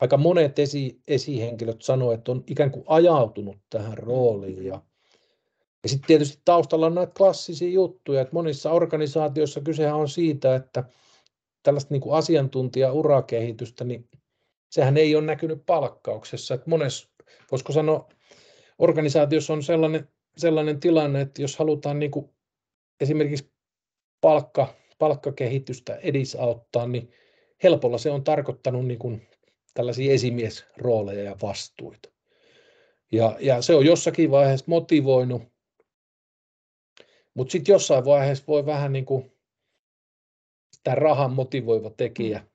aika 0.00 0.16
monet 0.16 0.58
esi, 0.58 1.00
esihenkilöt 1.08 1.82
sanoivat, 1.82 2.18
että 2.18 2.32
on 2.32 2.44
ikään 2.46 2.70
kuin 2.70 2.84
ajautunut 2.88 3.56
tähän 3.70 3.98
rooliin 3.98 4.64
ja, 4.64 4.82
ja 5.82 5.88
sitten 5.88 6.06
tietysti 6.06 6.42
taustalla 6.44 6.86
on 6.86 6.94
näitä 6.94 7.12
klassisia 7.16 7.70
juttuja, 7.70 8.20
että 8.20 8.34
monissa 8.34 8.70
organisaatioissa 8.70 9.60
kysehän 9.60 9.96
on 9.96 10.08
siitä, 10.08 10.54
että 10.54 10.84
tällaista 11.62 11.94
niin 11.94 12.00
kuin 12.00 12.14
asiantuntija-urakehitystä, 12.14 13.84
niin 13.84 14.08
sehän 14.74 14.96
ei 14.96 15.14
ole 15.16 15.24
näkynyt 15.24 15.66
palkkauksessa. 15.66 16.54
Että 16.54 16.70
monessa, 16.70 17.08
voisiko 17.50 17.72
sanoa, 17.72 18.08
organisaatiossa 18.78 19.52
on 19.52 19.62
sellainen, 19.62 20.08
sellainen 20.36 20.80
tilanne, 20.80 21.20
että 21.20 21.42
jos 21.42 21.56
halutaan 21.56 21.98
niin 21.98 22.10
kuin 22.10 22.30
esimerkiksi 23.00 23.52
palkka, 24.20 24.74
palkkakehitystä 24.98 25.96
edisauttaa, 25.96 26.86
niin 26.86 27.12
helpolla 27.62 27.98
se 27.98 28.10
on 28.10 28.24
tarkoittanut 28.24 28.86
niin 28.86 28.98
kuin 28.98 29.28
tällaisia 29.74 30.12
esimiesrooleja 30.12 31.24
ja 31.24 31.36
vastuita. 31.42 32.08
Ja, 33.12 33.36
ja 33.40 33.62
se 33.62 33.74
on 33.74 33.86
jossakin 33.86 34.30
vaiheessa 34.30 34.64
motivoinut, 34.68 35.42
mutta 37.34 37.52
sitten 37.52 37.72
jossain 37.72 38.04
vaiheessa 38.04 38.44
voi 38.48 38.66
vähän 38.66 38.92
niin 38.92 39.06
kuin 39.06 39.32
tämä 40.84 40.94
rahan 40.94 41.32
motivoiva 41.32 41.90
tekijä 41.90 42.46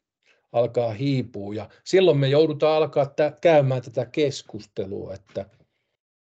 alkaa 0.51 0.93
hiipua 0.93 1.53
ja 1.53 1.69
silloin 1.85 2.17
me 2.17 2.27
joudutaan 2.27 2.77
alkaa 2.77 3.05
t- 3.05 3.39
käymään 3.41 3.81
tätä 3.81 4.05
keskustelua, 4.05 5.13
että, 5.13 5.45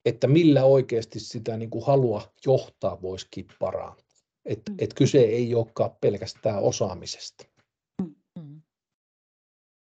että 0.05 0.27
millä 0.27 0.65
oikeasti 0.65 1.21
sitä 1.21 1.57
niin 1.57 1.71
kuin 1.71 1.87
halua 1.87 2.33
johtaa 2.47 3.03
voisikin 3.03 3.47
parantaa. 3.59 4.09
Että 4.45 4.73
et 4.79 4.95
kyse 4.95 5.19
ei 5.19 5.55
olekaan 5.55 5.91
pelkästään 6.01 6.63
osaamisesta. 6.63 7.45
Mm. 8.03 8.63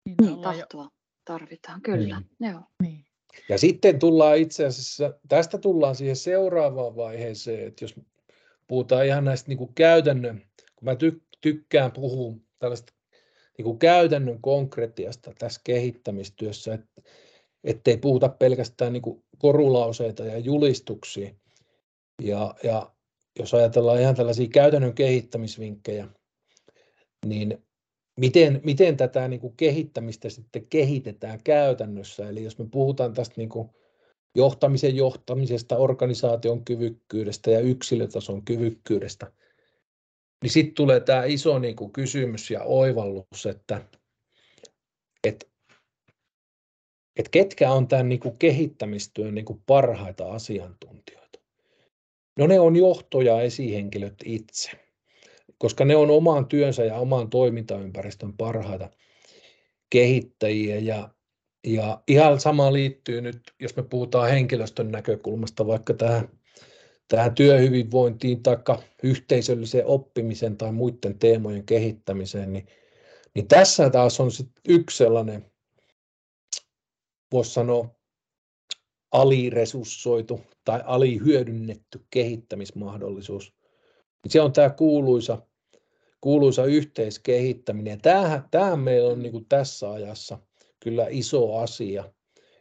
Niin, 0.05 0.42
tahtoa 0.42 0.83
jo... 0.83 0.88
tarvitaan, 1.24 1.83
kyllä. 1.83 2.22
Niin. 2.40 2.53
Joo. 2.53 2.62
Niin. 2.83 3.05
Ja 3.48 3.59
sitten 3.59 3.98
tullaan 3.98 4.37
itse 4.37 4.66
asiassa, 4.66 5.14
tästä 5.29 5.59
tullaan 5.59 5.94
siihen 5.94 6.16
seuraavaan 6.16 6.96
vaiheeseen, 6.96 7.68
että 7.68 7.85
jos 7.85 7.94
puhutaan 8.66 9.07
ihan 9.07 9.24
näistä 9.24 9.48
niin 9.48 9.59
kuin 9.59 9.74
käytännön, 9.74 10.42
kun 10.77 10.85
mä 10.85 10.96
tykkään 11.40 11.92
puhua 11.92 12.37
tällaista 12.59 12.92
niin 13.59 13.64
kuin 13.64 13.79
käytännön 13.79 14.40
konkretiasta 14.40 15.33
tässä 15.38 15.61
kehittämistyössä, 15.64 16.75
että 16.75 17.03
ettei 17.64 17.97
puhuta 17.97 18.29
pelkästään 18.29 18.92
niin 18.92 19.03
kuin 19.03 19.25
korulauseita 19.38 20.25
ja 20.25 20.38
julistuksia. 20.38 21.31
Ja, 22.23 22.55
ja 22.62 22.92
jos 23.38 23.55
ajatellaan 23.55 24.01
ihan 24.01 24.14
tällaisia 24.14 24.49
käytännön 24.49 24.94
kehittämisvinkkejä, 24.94 26.09
niin 27.27 27.64
miten, 28.21 28.61
miten 28.64 28.97
tätä 28.97 29.29
niin 29.29 29.40
kuin 29.40 29.57
kehittämistä 29.57 30.29
sitten 30.29 30.66
kehitetään 30.66 31.42
käytännössä. 31.44 32.29
Eli 32.29 32.44
jos 32.44 32.59
me 32.59 32.66
puhutaan 32.71 33.14
tästä 33.14 33.35
niin 33.37 33.49
kuin 33.49 33.68
johtamisen 34.35 34.97
johtamisesta, 34.97 35.77
organisaation 35.77 36.64
kyvykkyydestä 36.64 37.51
ja 37.51 37.61
yksilötason 37.61 38.44
kyvykkyydestä, 38.44 39.33
niin 40.42 40.51
sitten 40.51 40.74
tulee 40.74 41.01
tämä 41.01 41.24
iso 41.24 41.59
niin 41.59 41.77
kuin 41.77 41.92
kysymys 41.92 42.51
ja 42.51 42.62
oivallus, 42.62 43.46
että, 43.46 43.81
että, 45.24 45.46
että 47.16 47.31
ketkä 47.31 47.70
on 47.70 47.88
tämän 47.88 48.09
niin 48.09 48.20
kuin 48.20 48.38
kehittämistyön 48.38 49.35
niin 49.35 49.44
kuin 49.44 49.62
parhaita 49.66 50.33
asiantuntijoita. 50.33 51.38
No 52.38 52.46
ne 52.46 52.61
on 52.61 52.77
johto- 52.77 53.20
ja 53.20 53.42
esihenkilöt 53.42 54.14
itse 54.24 54.88
koska 55.59 55.85
ne 55.85 55.96
on 55.96 56.11
oman 56.11 56.46
työnsä 56.46 56.85
ja 56.85 56.96
oman 56.96 57.31
toimintaympäristön 57.31 58.33
parhaita 58.33 58.90
kehittäjiä 59.90 60.77
ja, 60.77 61.09
ja 61.66 62.03
ihan 62.09 62.40
sama 62.40 62.72
liittyy 62.72 63.20
nyt, 63.20 63.40
jos 63.61 63.77
me 63.77 63.83
puhutaan 63.83 64.31
henkilöstön 64.31 64.92
näkökulmasta 64.92 65.66
vaikka 65.66 65.94
tähän, 65.94 66.29
tähän 67.09 67.35
työhyvinvointiin 67.35 68.42
tai 68.42 68.57
yhteisölliseen 69.03 69.87
oppimisen 69.87 70.57
tai 70.57 70.73
muiden 70.73 71.18
teemojen 71.18 71.66
kehittämiseen, 71.66 72.53
niin, 72.53 72.66
niin 73.35 73.49
tässä 73.49 73.90
taas 73.90 74.21
on 74.21 74.31
sit 74.31 74.51
yksi 74.68 74.97
sellainen, 74.97 75.51
voisi 77.33 77.53
sanoa, 77.53 77.88
aliresurssoitu 79.12 80.40
tai 80.64 80.83
alihyödynnetty 80.85 82.05
kehittämismahdollisuus. 82.11 83.55
Se 84.29 84.40
on 84.40 84.53
tämä 84.53 84.71
kuuluisa 84.71 85.42
kuuluisa 86.21 86.64
yhteiskehittäminen. 86.64 88.01
Tämähän, 88.01 88.44
tämähän 88.51 88.81
meillä 88.81 89.12
on 89.12 89.23
niin 89.23 89.33
kuin 89.33 89.47
tässä 89.49 89.90
ajassa 89.90 90.38
kyllä 90.81 91.07
iso 91.11 91.57
asia, 91.57 92.12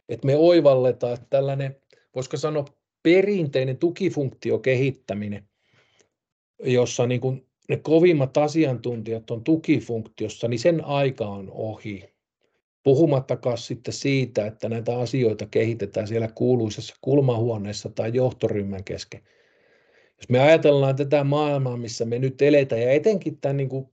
että 0.08 0.26
me 0.26 0.36
oivalletaan, 0.36 1.14
että 1.14 1.26
tällainen, 1.30 1.76
voisiko 2.14 2.36
sanoa 2.36 2.64
perinteinen 3.02 3.76
tukifunktiokehittäminen, 3.76 5.48
jossa 6.64 7.06
niin 7.06 7.20
kuin 7.20 7.46
ne 7.68 7.76
kovimmat 7.76 8.36
asiantuntijat 8.36 9.30
on 9.30 9.44
tukifunktiossa, 9.44 10.48
niin 10.48 10.60
sen 10.60 10.84
aika 10.84 11.26
on 11.26 11.50
ohi. 11.50 12.04
Puhumattakaan 12.82 13.58
sitten 13.58 13.94
siitä, 13.94 14.46
että 14.46 14.68
näitä 14.68 14.98
asioita 14.98 15.46
kehitetään 15.46 16.08
siellä 16.08 16.28
kuuluisessa 16.34 16.94
kulmahuoneessa 17.00 17.88
tai 17.88 18.10
johtoryhmän 18.14 18.84
kesken 18.84 19.22
jos 20.18 20.28
me 20.28 20.40
ajatellaan 20.40 20.96
tätä 20.96 21.24
maailmaa, 21.24 21.76
missä 21.76 22.04
me 22.04 22.18
nyt 22.18 22.42
eletään, 22.42 22.82
ja 22.82 22.90
etenkin 22.90 23.40
tämän, 23.40 23.56
niin 23.56 23.68
kuin, 23.68 23.88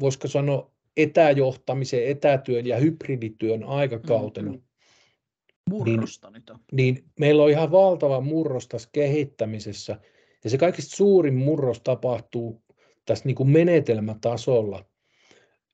voisiko 0.00 0.28
sanoa, 0.28 0.70
etäjohtamisen, 0.96 2.06
etätyön 2.06 2.66
ja 2.66 2.76
hybridityön 2.76 3.64
aikakautena, 3.64 4.50
mm-hmm. 4.50 4.64
Murrosta 5.68 6.30
niin, 6.30 6.34
nyt 6.34 6.50
on. 6.50 6.58
niin 6.72 7.04
meillä 7.18 7.42
on 7.42 7.50
ihan 7.50 7.70
valtava 7.70 8.20
murros 8.20 8.68
tässä 8.68 8.88
kehittämisessä, 8.92 10.00
ja 10.44 10.50
se 10.50 10.58
kaikista 10.58 10.96
suurin 10.96 11.34
murros 11.34 11.80
tapahtuu 11.80 12.62
tässä 13.06 13.24
niin 13.24 13.34
kuin 13.34 13.50
menetelmätasolla, 13.50 14.84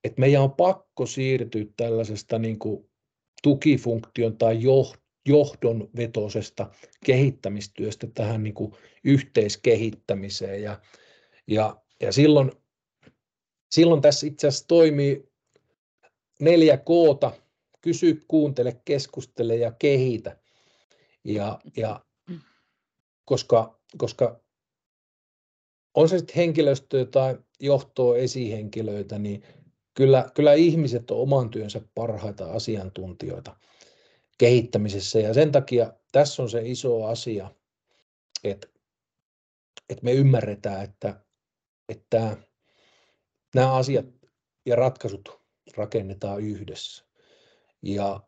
että 0.04 0.20
meidän 0.20 0.42
on 0.42 0.52
pakko 0.52 1.06
siirtyä 1.06 1.64
tällaisesta 1.76 2.38
niin 2.38 2.58
kuin 2.58 2.90
tukifunktion 3.42 4.38
tai 4.38 4.58
johdon 5.26 5.90
vetoisesta 5.96 6.70
kehittämistyöstä 7.04 8.06
tähän 8.14 8.42
niin 8.42 8.54
kuin 8.54 8.72
yhteiskehittämiseen. 9.04 10.62
Ja, 10.62 10.80
ja, 11.46 11.76
ja 12.00 12.12
silloin, 12.12 12.52
silloin 13.70 14.02
tässä 14.02 14.26
itse 14.26 14.46
asiassa 14.46 14.68
toimii 14.68 15.28
neljä 16.40 16.76
koota, 16.76 17.32
kysy, 17.86 18.24
kuuntele, 18.28 18.80
keskustele 18.84 19.56
ja 19.56 19.72
kehitä. 19.72 20.36
Ja, 21.24 21.60
ja 21.76 22.04
koska, 23.24 23.80
koska 23.98 24.40
on 25.94 26.08
se 26.08 26.18
sitten 26.18 26.36
henkilöstöä 26.36 27.04
tai 27.04 27.38
johtoa 27.60 28.16
esihenkilöitä, 28.16 29.18
niin 29.18 29.42
kyllä, 29.94 30.30
kyllä 30.34 30.54
ihmiset 30.54 31.10
on 31.10 31.18
oman 31.18 31.50
työnsä 31.50 31.80
parhaita 31.94 32.52
asiantuntijoita 32.52 33.56
kehittämisessä. 34.38 35.18
Ja 35.18 35.34
sen 35.34 35.52
takia 35.52 35.92
tässä 36.12 36.42
on 36.42 36.50
se 36.50 36.60
iso 36.64 37.04
asia, 37.04 37.50
että, 38.44 38.68
että 39.88 40.04
me 40.04 40.12
ymmärretään, 40.12 40.84
että, 40.84 41.20
että 41.88 42.36
nämä 43.54 43.72
asiat 43.72 44.06
ja 44.66 44.76
ratkaisut 44.76 45.40
rakennetaan 45.76 46.40
yhdessä. 46.40 47.05
Ja, 47.94 48.20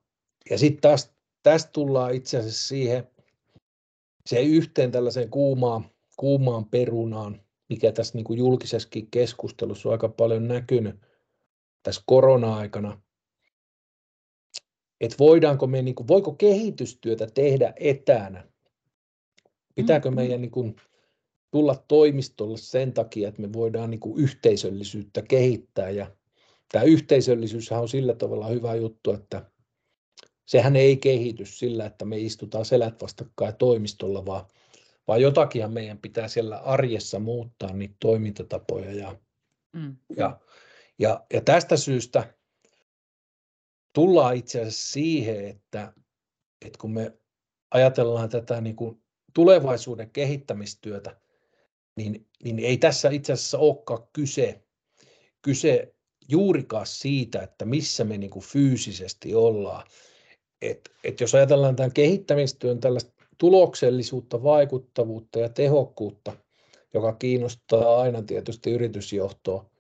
ja 0.51 0.59
sitten 0.59 0.81
taas 0.81 1.13
tästä 1.43 1.71
tullaan 1.73 2.15
itse 2.15 2.39
asiassa 2.39 2.69
siihen, 2.69 3.09
se 4.27 4.43
yhteen 4.43 4.91
tällaiseen 4.91 5.31
kuumaan, 5.31 5.91
kuumaan 6.17 6.65
perunaan, 6.65 7.43
mikä 7.69 7.93
tässä 7.93 8.15
niin 8.15 8.25
kuin 8.25 8.39
julkisessakin 8.39 9.11
keskustelussa 9.11 9.89
on 9.89 9.93
aika 9.93 10.09
paljon 10.09 10.49
näkynyt 10.49 10.97
tässä 11.83 12.03
korona-aikana, 12.07 13.01
että 15.01 15.17
voidaanko 15.19 15.67
me, 15.67 15.83
niin 15.83 15.95
kuin, 15.95 16.09
voiko 16.09 16.33
kehitystyötä 16.33 17.27
tehdä 17.27 17.73
etänä? 17.77 18.49
Pitääkö 19.75 20.11
mm, 20.11 20.15
mm. 20.15 20.17
meidän 20.17 20.41
niin 20.41 20.51
kuin, 20.51 20.77
tulla 21.51 21.85
toimistolle 21.89 22.57
sen 22.59 22.93
takia, 22.93 23.29
että 23.29 23.43
me 23.43 23.53
voidaan 23.53 23.91
niin 23.91 24.01
kuin, 24.01 24.21
yhteisöllisyyttä 24.23 25.23
kehittää. 25.23 25.91
Ja 25.91 26.18
tämä 26.73 26.85
yhteisöllisyys 26.85 27.73
on 27.73 27.89
sillä 27.89 28.15
tavalla 28.15 28.47
hyvä 28.47 28.75
juttu, 28.75 29.13
että 29.13 29.51
sehän 30.47 30.77
ei 30.77 30.97
kehity 30.97 31.45
sillä, 31.45 31.87
että 31.87 32.05
me 32.05 32.19
istutaan 32.19 32.65
selät 32.65 33.03
vastakkain 33.03 33.57
toimistolla, 33.57 34.27
vaan, 34.27 34.47
vaan 35.09 35.23
jotakin 35.23 35.73
meidän 35.73 35.99
pitää 35.99 36.29
siellä 36.29 36.57
arjessa 36.59 37.19
muuttaa 37.19 37.73
niitä 37.73 37.95
toimintatapoja. 38.01 38.93
Ja, 38.93 39.17
mm. 39.73 39.97
ja, 40.17 40.41
ja, 40.99 41.27
ja 41.33 41.41
tästä 41.41 41.77
syystä 41.77 42.35
tullaan 43.93 44.37
itse 44.37 44.61
asiassa 44.61 44.93
siihen, 44.93 45.45
että, 45.45 45.93
että 46.67 46.79
kun 46.81 46.93
me 46.93 47.19
ajatellaan 47.71 48.29
tätä 48.29 48.61
niin 48.61 48.77
kuin 48.77 49.03
tulevaisuuden 49.35 50.11
kehittämistyötä, 50.11 51.21
niin, 51.97 52.27
niin 52.45 52.59
ei 52.59 52.79
tässä 52.79 53.11
itse 53.11 53.33
asiassa 53.33 53.59
olekaan 53.59 54.09
kyse, 54.13 54.65
kyse 55.43 55.95
juurikaan 56.29 56.87
siitä, 56.87 57.43
että 57.43 57.65
missä 57.65 58.05
me 58.05 58.19
niin 58.19 58.31
kuin 58.31 58.45
fyysisesti 58.45 59.35
ollaan. 59.35 59.87
Et, 60.63 60.91
et 61.05 61.21
jos 61.21 61.35
ajatellaan 61.35 61.77
tämän 61.77 61.93
kehittämistyön 61.93 62.81
tällaista 62.81 63.13
tuloksellisuutta, 63.39 64.43
vaikuttavuutta 64.43 65.39
ja 65.39 65.49
tehokkuutta, 65.49 66.33
joka 66.95 67.13
kiinnostaa 67.13 68.01
aina 68.01 68.23
tietysti 68.23 68.71
yritysjohtoa, 68.71 69.71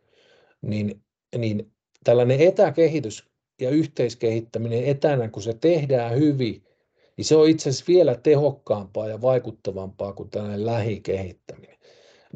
niin, 0.62 1.02
niin 1.38 1.72
tällainen 2.04 2.40
etäkehitys 2.40 3.24
ja 3.60 3.70
yhteiskehittäminen 3.70 4.84
etänä, 4.84 5.28
kun 5.28 5.42
se 5.42 5.54
tehdään 5.54 6.16
hyvin, 6.16 6.62
niin 7.16 7.24
se 7.24 7.36
on 7.36 7.48
itse 7.48 7.70
asiassa 7.70 7.84
vielä 7.88 8.14
tehokkaampaa 8.14 9.08
ja 9.08 9.20
vaikuttavampaa 9.20 10.12
kuin 10.12 10.30
tällainen 10.30 10.66
lähikehittäminen. 10.66 11.77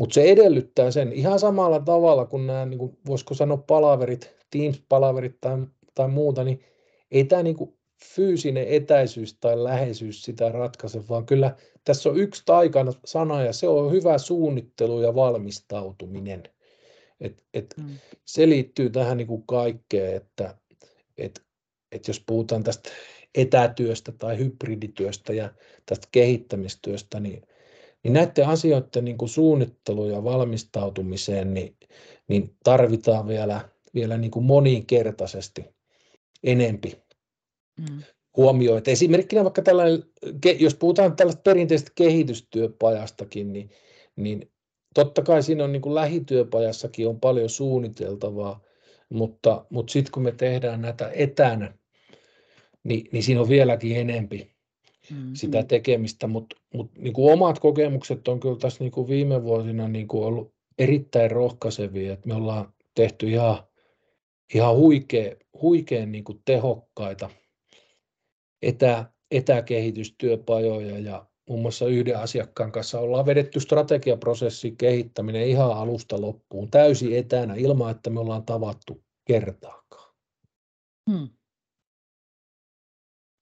Mutta 0.03 0.15
se 0.15 0.23
edellyttää 0.23 0.91
sen 0.91 1.13
ihan 1.13 1.39
samalla 1.39 1.81
tavalla 1.81 2.27
kuin 2.27 2.47
nämä, 2.47 2.67
niin 2.67 2.79
kuin 2.79 2.99
voisiko 3.07 3.35
sanoa 3.35 3.57
palaverit, 3.57 4.35
Teams-palaverit 4.51 5.39
tai, 5.41 5.59
tai 5.95 6.09
muuta, 6.09 6.45
niin 6.45 6.65
ei 7.11 7.25
tämä 7.25 7.43
niin 7.43 7.57
kuin 7.57 7.77
fyysinen 8.05 8.69
etäisyys 8.69 9.35
tai 9.41 9.65
läheisyys 9.65 10.23
sitä 10.23 10.49
ratkaise, 10.49 11.09
vaan 11.09 11.27
kyllä 11.27 11.57
tässä 11.85 12.11
on 12.11 12.17
yksi 12.17 12.43
taikan 12.47 12.93
sana 13.05 13.43
ja 13.43 13.53
se 13.53 13.69
on 13.69 13.93
hyvä 13.93 14.19
suunnittelu 14.19 15.03
ja 15.03 15.15
valmistautuminen. 15.15 16.43
Et, 17.21 17.43
et 17.55 17.75
mm. 17.77 17.99
Se 18.25 18.49
liittyy 18.49 18.91
tähän 18.91 19.17
niin 19.17 19.29
kuin 19.29 19.43
kaikkeen, 19.47 20.17
että 20.17 20.55
et, 21.19 21.43
et 21.93 22.09
jos 22.09 22.23
puhutaan 22.27 22.65
tästä 22.65 22.91
etätyöstä 23.35 24.13
tai 24.13 24.39
hybridityöstä 24.39 25.33
ja 25.33 25.51
tästä 25.87 26.09
kehittämistyöstä, 26.13 27.21
niin, 27.21 27.43
niin 28.03 28.13
näiden 28.13 28.49
asioiden 28.49 29.05
niin 29.05 29.19
kuin 29.19 29.29
suunnittelu 29.29 30.07
ja 30.07 30.25
valmistautumiseen 30.25 31.55
niin, 31.55 31.77
niin 32.29 32.57
tarvitaan 32.65 33.29
vielä, 33.29 33.69
vielä 33.95 34.19
niin 34.19 34.31
kuin 34.31 34.45
moninkertaisesti 34.45 35.65
enempi 36.43 37.03
mm. 37.81 38.03
huomioita. 38.37 38.91
Esimerkkinä 38.91 39.45
vaikka 39.45 39.63
tällainen, 39.63 40.03
jos 40.59 40.75
puhutaan 40.75 41.17
tällaista 41.17 41.43
perinteisestä 41.43 41.93
kehitystyöpajastakin, 41.95 43.53
niin, 43.53 43.71
niin 44.17 44.51
totta 44.95 45.23
kai 45.23 45.43
siinä 45.43 45.65
on 45.65 45.73
niin 45.73 45.83
kuin 45.83 45.95
lähityöpajassakin 45.95 47.09
on 47.09 47.21
paljon 47.21 47.49
suunniteltavaa, 47.49 48.61
mutta, 49.09 49.67
mutta 49.71 49.93
sitten 49.93 50.13
kun 50.13 50.23
me 50.23 50.33
tehdään 50.33 50.83
näitä 50.83 51.11
etänä, 51.15 51.75
niin, 52.85 53.09
niin 53.13 53.23
siinä 53.23 53.41
on 53.41 53.49
vieläkin 53.49 53.97
enempi 53.97 54.52
mm-hmm. 55.13 55.35
sitä 55.35 55.63
tekemistä, 55.63 56.27
mutta 56.27 56.57
mut, 56.75 56.91
niin 56.99 57.13
kuin 57.13 57.33
omat 57.33 57.59
kokemukset 57.59 58.29
on 58.29 58.41
kyllä 58.41 58.57
tässä 58.57 58.85
niin 58.85 58.93
kuin 58.93 59.09
viime 59.09 59.43
vuosina 59.43 59.89
niin 59.89 60.09
kuin 60.09 60.25
ollut 60.25 60.55
erittäin 60.79 61.31
rohkaisevia, 61.31 62.13
että 62.13 62.29
me 62.29 62.35
ollaan 62.35 62.73
tehty 62.95 63.31
ihan, 63.31 63.59
ihan 64.55 64.77
huikea, 64.77 65.37
huikean 65.63 66.13
niin 66.13 66.25
kuin 66.25 66.43
tehokkaita 66.45 67.31
etä, 68.63 69.11
etäkehitystyöpajoja 69.31 70.99
ja 70.99 71.27
muun 71.49 71.63
muassa 71.63 71.87
yhden 71.87 72.19
asiakkaan 72.19 72.73
kanssa 72.73 73.01
ollaan 73.01 73.27
vedetty 73.27 73.61
strategiaprosessin 73.61 74.77
kehittäminen 74.77 75.49
ihan 75.49 75.73
alusta 75.73 76.21
loppuun 76.21 76.71
täysin 76.71 77.17
etänä 77.17 77.55
ilman, 77.55 77.91
että 77.91 78.11
me 78.11 78.21
ollaan 78.21 78.47
tavattu 78.47 79.05
kertaakaan. 79.25 80.15
Hmm. 81.11 81.29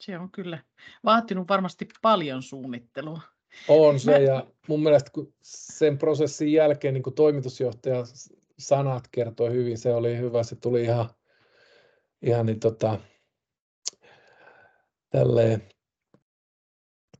Se 0.00 0.18
on 0.18 0.30
kyllä 0.30 0.58
vaatinut 1.04 1.48
varmasti 1.48 1.88
paljon 2.02 2.42
suunnittelua. 2.42 3.20
On 3.68 4.00
se, 4.00 4.10
Mä... 4.10 4.18
ja 4.18 4.46
mun 4.68 4.82
mielestä 4.82 5.10
kun 5.10 5.34
sen 5.42 5.98
prosessin 5.98 6.52
jälkeen 6.52 6.94
niin 6.94 7.14
toimitusjohtaja 7.16 8.04
sanat 8.58 9.08
kertoi 9.10 9.52
hyvin, 9.52 9.78
se 9.78 9.94
oli 9.94 10.18
hyvä, 10.18 10.42
se 10.42 10.56
tuli 10.56 10.82
ihan, 10.82 11.10
ihan 12.22 12.46
niin 12.46 12.60
tota, 12.60 12.98
tälleen, 15.10 15.68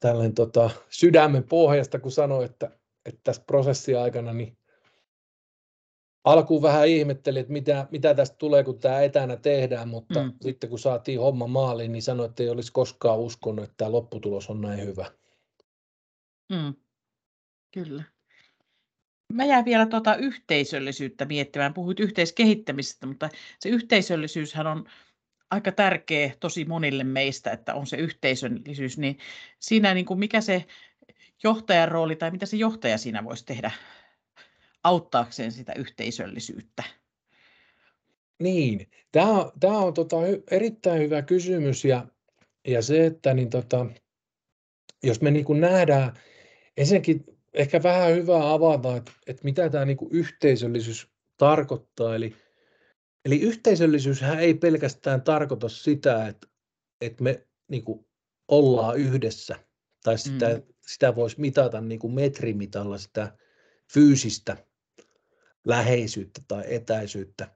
tälleen 0.00 0.34
tota, 0.34 0.70
sydämen 0.88 1.44
pohjasta, 1.44 1.98
kun 1.98 2.12
sanoi, 2.12 2.44
että, 2.44 2.70
että 3.04 3.20
tässä 3.24 3.42
prosessin 3.46 3.98
aikana 3.98 4.32
niin 4.32 4.58
alkuun 6.24 6.62
vähän 6.62 6.88
ihmettelin, 6.88 7.40
että 7.40 7.52
mitä, 7.52 7.86
mitä 7.90 8.14
tästä 8.14 8.36
tulee, 8.36 8.64
kun 8.64 8.80
tämä 8.80 9.00
etänä 9.00 9.36
tehdään, 9.36 9.88
mutta 9.88 10.22
mm. 10.22 10.32
sitten 10.40 10.70
kun 10.70 10.78
saatiin 10.78 11.20
homma 11.20 11.46
maaliin, 11.46 11.92
niin 11.92 12.02
sanoi, 12.02 12.26
että 12.26 12.42
ei 12.42 12.48
olisi 12.48 12.72
koskaan 12.72 13.18
uskonut, 13.18 13.64
että 13.64 13.74
tämä 13.76 13.92
lopputulos 13.92 14.50
on 14.50 14.60
näin 14.60 14.86
hyvä. 14.86 15.06
Mm. 16.52 16.74
Kyllä. 17.74 18.02
Mä 19.32 19.44
jäin 19.44 19.64
vielä 19.64 19.86
tuota 19.86 20.16
yhteisöllisyyttä 20.16 21.24
miettimään. 21.24 21.74
Puhuit 21.74 22.00
yhteiskehittämisestä, 22.00 23.06
mutta 23.06 23.28
se 23.60 23.68
yhteisöllisyyshän 23.68 24.66
on 24.66 24.84
aika 25.50 25.72
tärkeä 25.72 26.32
tosi 26.40 26.64
monille 26.64 27.04
meistä, 27.04 27.50
että 27.50 27.74
on 27.74 27.86
se 27.86 27.96
yhteisöllisyys. 27.96 28.98
Niin 28.98 29.18
siinä 29.58 29.94
niin 29.94 30.06
kuin 30.06 30.18
mikä 30.18 30.40
se 30.40 30.64
johtajan 31.42 31.88
rooli 31.88 32.16
tai 32.16 32.30
mitä 32.30 32.46
se 32.46 32.56
johtaja 32.56 32.98
siinä 32.98 33.24
voisi 33.24 33.46
tehdä 33.46 33.70
auttaakseen 34.84 35.52
sitä 35.52 35.72
yhteisöllisyyttä? 35.72 36.82
Niin, 38.42 38.90
tämä 39.12 39.30
on, 39.30 39.52
tämä 39.60 39.78
on 39.78 39.94
tota, 39.94 40.16
erittäin 40.50 41.02
hyvä 41.02 41.22
kysymys 41.22 41.84
ja, 41.84 42.06
ja 42.68 42.82
se, 42.82 43.06
että 43.06 43.34
niin 43.34 43.50
tota, 43.50 43.86
jos 45.02 45.20
me 45.20 45.30
niin 45.30 45.44
kuin 45.44 45.60
nähdään, 45.60 46.12
ensinnäkin 46.76 47.24
ehkä 47.54 47.82
vähän 47.82 48.14
hyvä 48.14 48.52
avata, 48.52 48.96
että, 48.96 49.12
että 49.26 49.44
mitä 49.44 49.68
tämä 49.68 49.84
niin 49.84 49.96
kuin 49.96 50.12
yhteisöllisyys 50.12 51.08
tarkoittaa. 51.36 52.14
Eli, 52.14 52.36
eli 53.24 53.40
yhteisöllisyyshän 53.40 54.40
ei 54.40 54.54
pelkästään 54.54 55.22
tarkoita 55.22 55.68
sitä, 55.68 56.28
että, 56.28 56.46
että 57.00 57.22
me 57.22 57.46
niin 57.68 57.84
kuin 57.84 58.06
ollaan 58.48 58.98
yhdessä, 58.98 59.56
tai 60.04 60.18
sitä, 60.18 60.48
mm. 60.48 60.62
sitä 60.86 61.16
voisi 61.16 61.40
mitata 61.40 61.80
niin 61.80 61.98
kuin 61.98 62.14
metrimitalla 62.14 62.98
sitä 62.98 63.36
fyysistä 63.92 64.56
läheisyyttä 65.64 66.40
tai 66.48 66.62
etäisyyttä, 66.66 67.48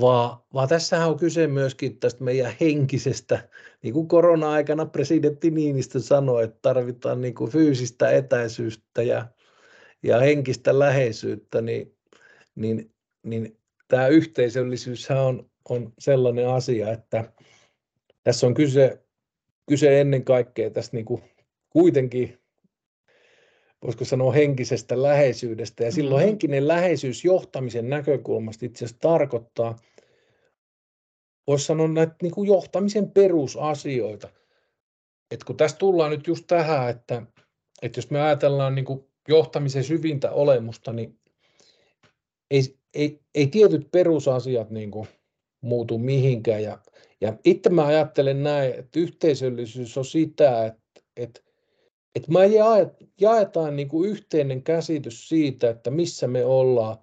vaan, 0.00 0.38
vaan 0.54 0.68
tässähän 0.68 1.08
on 1.08 1.18
kyse 1.18 1.46
myöskin 1.46 1.98
tästä 1.98 2.24
meidän 2.24 2.52
henkisestä, 2.60 3.48
niin 3.82 3.94
kuin 3.94 4.08
korona-aikana 4.08 4.86
presidentti 4.86 5.50
Niinistö 5.50 6.00
sanoi, 6.00 6.44
että 6.44 6.58
tarvitaan 6.62 7.20
niin 7.20 7.34
kuin 7.34 7.50
fyysistä 7.50 8.10
etäisyyttä 8.10 9.02
ja, 9.02 9.26
ja 10.02 10.20
henkistä 10.20 10.78
läheisyyttä, 10.78 11.60
niin, 11.60 11.96
niin, 12.54 12.94
niin 13.22 13.58
tämä 13.88 14.06
yhteisöllisyyshän 14.06 15.18
on, 15.18 15.50
on 15.68 15.92
sellainen 15.98 16.48
asia, 16.48 16.92
että 16.92 17.32
tässä 18.24 18.46
on 18.46 18.54
kyse, 18.54 19.02
kyse 19.68 20.00
ennen 20.00 20.24
kaikkea 20.24 20.70
tästä 20.70 20.96
niin 20.96 21.04
kuin 21.04 21.22
kuitenkin 21.70 22.38
voisiko 23.84 24.04
sanoa 24.04 24.32
henkisestä 24.32 25.02
läheisyydestä. 25.02 25.84
Ja 25.84 25.92
silloin 25.92 26.20
mm-hmm. 26.20 26.28
henkinen 26.28 26.68
läheisyys 26.68 27.24
johtamisen 27.24 27.90
näkökulmasta 27.90 28.66
itse 28.66 28.84
asiassa 28.84 29.00
tarkoittaa, 29.00 29.76
voisi 31.46 31.64
sanoa 31.64 31.88
näitä 31.88 32.16
niin 32.22 32.32
kuin 32.32 32.48
johtamisen 32.48 33.10
perusasioita. 33.10 34.28
Et 35.30 35.44
kun 35.44 35.56
tässä 35.56 35.76
tullaan 35.76 36.10
nyt 36.10 36.26
just 36.26 36.44
tähän, 36.46 36.90
että, 36.90 37.22
että 37.82 37.98
jos 37.98 38.10
me 38.10 38.22
ajatellaan 38.22 38.74
niin 38.74 38.84
kuin 38.84 39.04
johtamisen 39.28 39.84
syvintä 39.84 40.30
olemusta, 40.30 40.92
niin 40.92 41.18
ei, 42.50 42.62
ei, 42.94 43.20
ei 43.34 43.46
tietyt 43.46 43.90
perusasiat 43.90 44.70
niin 44.70 44.90
kuin 44.90 45.08
muutu 45.60 45.98
mihinkään. 45.98 46.62
Ja, 46.62 46.78
ja 47.20 47.36
itse 47.44 47.70
mä 47.70 47.86
ajattelen 47.86 48.42
näin, 48.42 48.74
että 48.74 49.00
yhteisöllisyys 49.00 49.98
on 49.98 50.04
sitä, 50.04 50.66
että, 50.66 51.00
että 51.16 51.40
että 52.16 52.32
me 52.32 52.40
jaetaan 53.20 53.76
niin 53.76 53.88
kuin 53.88 54.10
yhteinen 54.10 54.62
käsitys 54.62 55.28
siitä, 55.28 55.70
että 55.70 55.90
missä 55.90 56.26
me 56.26 56.44
ollaan 56.44 56.96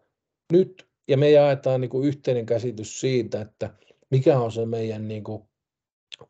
nyt, 0.54 0.88
ja 1.08 1.18
me 1.18 1.32
jaetaan 1.32 1.82
niin 1.82 1.90
kuin 1.90 2.08
yhteinen 2.08 2.46
käsitys 2.46 3.00
siitä, 3.00 3.42
että 3.42 3.74
mikä 4.10 4.40
on 4.40 4.52
se 4.52 4.66
meidän 4.66 5.08
niin 5.08 5.24
kuin 5.24 5.44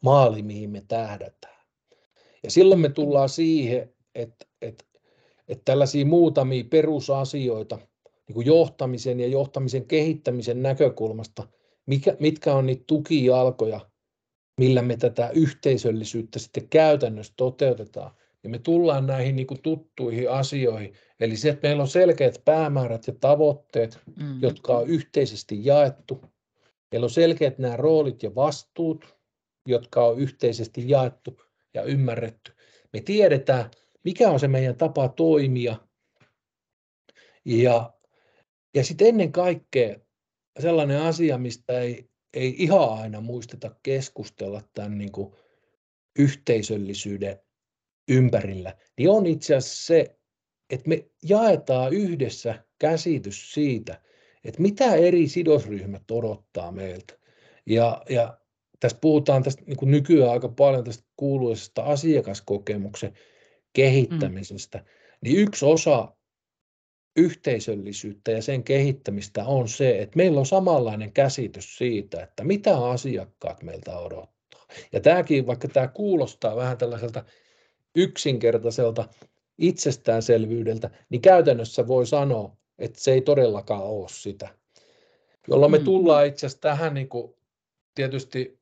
maali, 0.02 0.42
mihin 0.42 0.70
me 0.70 0.84
tähdätään. 0.88 1.66
Ja 2.44 2.52
silloin 2.52 2.80
me 2.80 2.90
tullaan 2.90 3.30
siihen, 3.30 3.94
että, 4.16 4.46
että, 4.62 4.84
että 5.48 5.62
tällaisia 5.66 6.06
muutamia 6.06 6.64
perusasioita 6.70 7.76
niin 8.28 8.34
kuin 8.34 8.48
johtamisen 8.48 9.20
ja 9.20 9.28
johtamisen 9.28 9.86
kehittämisen 9.86 10.62
näkökulmasta, 10.62 11.48
mikä, 11.86 12.18
mitkä 12.20 12.56
on 12.56 12.66
niitä 12.66 12.84
tukijalkoja, 12.88 13.80
millä 14.58 14.82
me 14.82 14.98
tätä 14.98 15.30
yhteisöllisyyttä 15.30 16.40
sitten 16.40 16.70
käytännössä 16.70 17.34
toteutetaan, 17.38 18.12
ja 18.44 18.50
me 18.50 18.60
tullaan 18.60 19.08
näihin 19.08 19.36
niin 19.36 19.48
kuin 19.48 19.62
tuttuihin 19.62 20.32
asioihin. 20.32 20.94
Eli 21.20 21.38
se, 21.38 21.50
että 21.50 21.68
meillä 21.68 21.84
on 21.84 21.88
selkeät 21.88 22.42
päämäärät 22.46 23.08
ja 23.08 23.14
tavoitteet, 23.20 24.00
mm. 24.16 24.42
jotka 24.42 24.78
on 24.78 24.88
yhteisesti 24.88 25.66
jaettu. 25.66 26.22
Meillä 26.92 27.06
on 27.06 27.10
selkeät 27.10 27.58
nämä 27.58 27.78
roolit 27.78 28.24
ja 28.24 28.36
vastuut, 28.36 29.16
jotka 29.68 30.06
on 30.06 30.20
yhteisesti 30.20 30.90
jaettu 30.90 31.42
ja 31.74 31.84
ymmärretty. 31.84 32.52
Me 32.94 33.02
tiedetään, 33.02 33.72
mikä 34.04 34.30
on 34.30 34.40
se 34.40 34.48
meidän 34.48 34.76
tapa 34.76 35.10
toimia. 35.10 35.76
Ja, 37.46 37.94
ja 38.76 38.84
sitten 38.84 39.08
ennen 39.08 39.32
kaikkea 39.32 39.96
sellainen 40.60 41.02
asia, 41.02 41.38
mistä 41.38 41.80
ei, 41.80 42.10
ei 42.34 42.56
ihan 42.58 43.00
aina 43.00 43.22
muisteta 43.22 43.76
keskustella 43.84 44.62
tämän 44.74 44.98
niin 44.98 45.12
kuin 45.12 45.36
yhteisöllisyyden 46.20 47.40
ympärillä, 48.08 48.74
niin 48.98 49.10
on 49.10 49.26
itse 49.26 49.56
asiassa 49.56 49.86
se, 49.86 50.18
että 50.70 50.90
me 50.90 51.06
jaetaan 51.24 51.94
yhdessä 51.94 52.64
käsitys 52.80 53.54
siitä, 53.54 54.02
että 54.44 54.62
mitä 54.62 54.96
eri 54.96 55.28
sidosryhmät 55.28 56.12
odottaa 56.12 56.72
meiltä. 56.72 57.14
Ja, 57.66 58.02
ja 58.10 58.38
tässä 58.80 58.98
puhutaan 59.02 59.44
tästä 59.44 59.64
niin 59.66 59.78
kuin 59.78 59.92
nykyään 59.92 60.32
aika 60.32 60.50
paljon 60.50 60.84
tästä 60.84 61.04
kuuluisesta 61.16 61.84
asiakaskokemuksen 61.84 63.14
kehittämisestä, 63.74 64.78
mm. 64.78 64.86
niin 65.22 65.38
yksi 65.38 65.66
osa 65.66 66.16
yhteisöllisyyttä 67.16 68.32
ja 68.32 68.42
sen 68.42 68.64
kehittämistä 68.64 69.46
on 69.46 69.68
se, 69.68 70.02
että 70.02 70.18
meillä 70.18 70.40
on 70.40 70.46
samanlainen 70.46 71.14
käsitys 71.14 71.78
siitä, 71.78 72.24
että 72.24 72.44
mitä 72.44 72.78
asiakkaat 72.78 73.64
meiltä 73.64 73.98
odottaa. 73.98 74.66
Ja 74.92 75.00
tämäkin, 75.00 75.48
vaikka 75.48 75.68
tämä 75.68 75.88
kuulostaa 75.88 76.56
vähän 76.56 76.78
tällaiselta 76.78 77.24
yksinkertaiselta 77.96 79.10
itsestäänselvyydeltä, 79.58 80.90
niin 81.10 81.22
käytännössä 81.22 81.88
voi 81.88 82.06
sanoa, 82.06 82.58
että 82.80 83.00
se 83.00 83.14
ei 83.14 83.22
todellakaan 83.22 83.84
ole 83.84 84.08
sitä. 84.10 84.50
Jolloin 85.48 85.72
me 85.72 85.78
mm. 85.78 85.86
tullaan 85.86 86.28
itse 86.28 86.46
asiassa 86.46 86.62
tähän 86.62 86.94
niin 86.94 87.10
kuin, 87.10 87.34
tietysti 87.96 88.60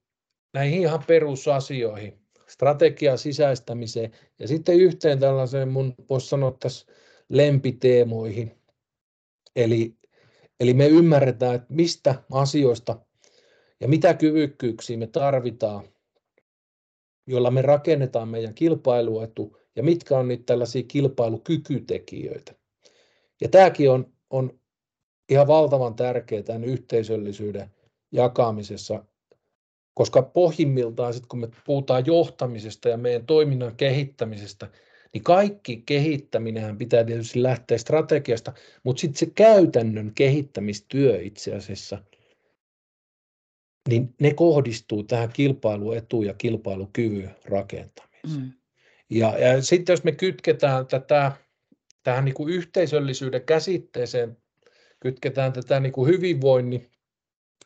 näihin 0.54 0.82
ihan 0.82 1.04
perusasioihin, 1.08 2.20
strategian 2.48 3.18
sisäistämiseen 3.18 4.12
ja 4.40 4.48
sitten 4.48 4.76
yhteen 4.76 5.20
tällaiseen 5.20 5.70
mun 5.70 5.96
voisi 6.10 6.28
sanoa 6.28 6.58
tässä 6.60 6.86
lempiteemoihin. 7.30 8.58
Eli, 9.56 9.96
eli 10.60 10.74
me 10.74 10.88
ymmärretään, 10.88 11.56
että 11.56 11.74
mistä 11.74 12.16
asioista 12.32 13.00
ja 13.80 13.88
mitä 13.88 14.14
kyvykkyyksiä 14.14 14.98
me 14.98 15.08
tarvitaan, 15.08 15.84
joilla 17.28 17.52
me 17.52 17.62
rakennetaan 17.62 18.28
meidän 18.28 18.54
kilpailuetu 18.54 19.58
ja 19.76 19.84
mitkä 19.84 20.18
on 20.18 20.28
niitä 20.28 20.44
tällaisia 20.46 20.84
kilpailukykytekijöitä. 20.88 22.56
Ja 23.42 23.50
tämäkin 23.50 23.92
on, 23.92 24.14
on 24.30 24.60
ihan 25.30 25.48
valtavan 25.48 25.96
tärkeää 25.96 26.44
tämän 26.44 26.64
yhteisöllisyyden 26.64 27.70
jakamisessa, 28.12 29.06
koska 29.94 30.22
pohjimmiltaan 30.22 31.14
sit 31.14 31.26
kun 31.26 31.40
me 31.40 31.50
puhutaan 31.66 32.06
johtamisesta 32.06 32.90
ja 32.90 32.98
meidän 32.98 33.26
toiminnan 33.26 33.76
kehittämisestä, 33.76 34.70
niin 35.14 35.24
kaikki 35.24 35.84
kehittäminen 35.86 36.78
pitää 36.78 37.04
tietysti 37.04 37.44
lähteä 37.44 37.78
strategiasta, 37.78 38.54
mutta 38.84 39.02
sitten 39.02 39.20
se 39.20 39.26
käytännön 39.26 40.12
kehittämistyö 40.16 41.22
itse 41.22 41.56
asiassa, 41.56 42.04
niin 43.90 44.16
ne 44.20 44.34
kohdistuu 44.34 45.04
tähän 45.04 45.30
kilpailuetuun 45.34 46.26
ja 46.26 46.34
kilpailukyvyn 46.34 47.36
rakentamiseen. 47.46 48.42
Mm. 48.42 48.52
Ja, 49.10 49.38
ja 49.38 49.62
sitten 49.62 49.94
jos 49.94 50.04
me 50.04 50.12
kytketään 50.12 50.88
tätä 50.88 51.32
tähän 52.04 52.26
niin 52.26 52.36
kuin 52.36 52.54
yhteisöllisyyden 52.54 53.46
käsitteeseen, 53.46 54.38
kytketään 55.00 55.54
tätä 55.54 55.80
niin 55.80 55.94
kuin 55.94 56.12
hyvinvoinnin 56.12 56.92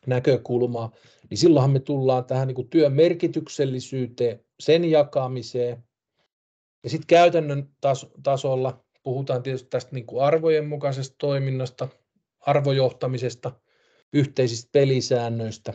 näkökulmaa, 0.06 0.92
niin 1.30 1.38
silloinhan 1.38 1.70
me 1.70 1.80
tullaan 1.80 2.24
tähän 2.24 2.48
niin 2.48 2.54
kuin 2.54 2.70
työn 2.70 2.92
merkityksellisyyteen, 2.92 4.44
sen 4.60 4.84
jakamiseen, 4.84 5.84
ja 6.84 6.90
sitten 6.90 7.06
käytännön 7.06 7.68
tas- 7.86 8.10
tasolla 8.22 8.84
puhutaan 9.02 9.42
tietysti 9.42 9.68
tästä 9.68 9.90
niin 9.92 10.06
kuin 10.06 10.24
arvojen 10.24 10.66
mukaisesta 10.66 11.16
toiminnasta, 11.18 11.88
arvojohtamisesta, 12.40 13.52
yhteisistä 14.12 14.68
pelisäännöistä, 14.72 15.72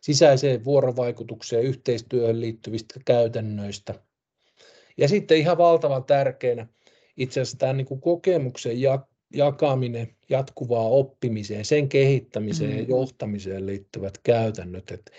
sisäiseen 0.00 0.64
vuorovaikutukseen, 0.64 1.64
yhteistyöhön 1.64 2.40
liittyvistä 2.40 3.00
käytännöistä. 3.04 3.94
Ja 4.96 5.08
sitten 5.08 5.38
ihan 5.38 5.58
valtavan 5.58 6.04
tärkeänä 6.04 6.66
itse 7.16 7.40
asiassa 7.40 7.58
tämä 7.58 7.72
niin 7.72 7.86
kuin 7.86 8.00
kokemuksen 8.00 8.76
jakaminen, 9.34 10.16
jatkuvaa 10.28 10.88
oppimiseen, 10.88 11.64
sen 11.64 11.88
kehittämiseen 11.88 12.70
mm-hmm. 12.70 12.82
ja 12.82 12.88
johtamiseen 12.88 13.66
liittyvät 13.66 14.18
käytännöt. 14.18 14.90
Että, 14.90 15.12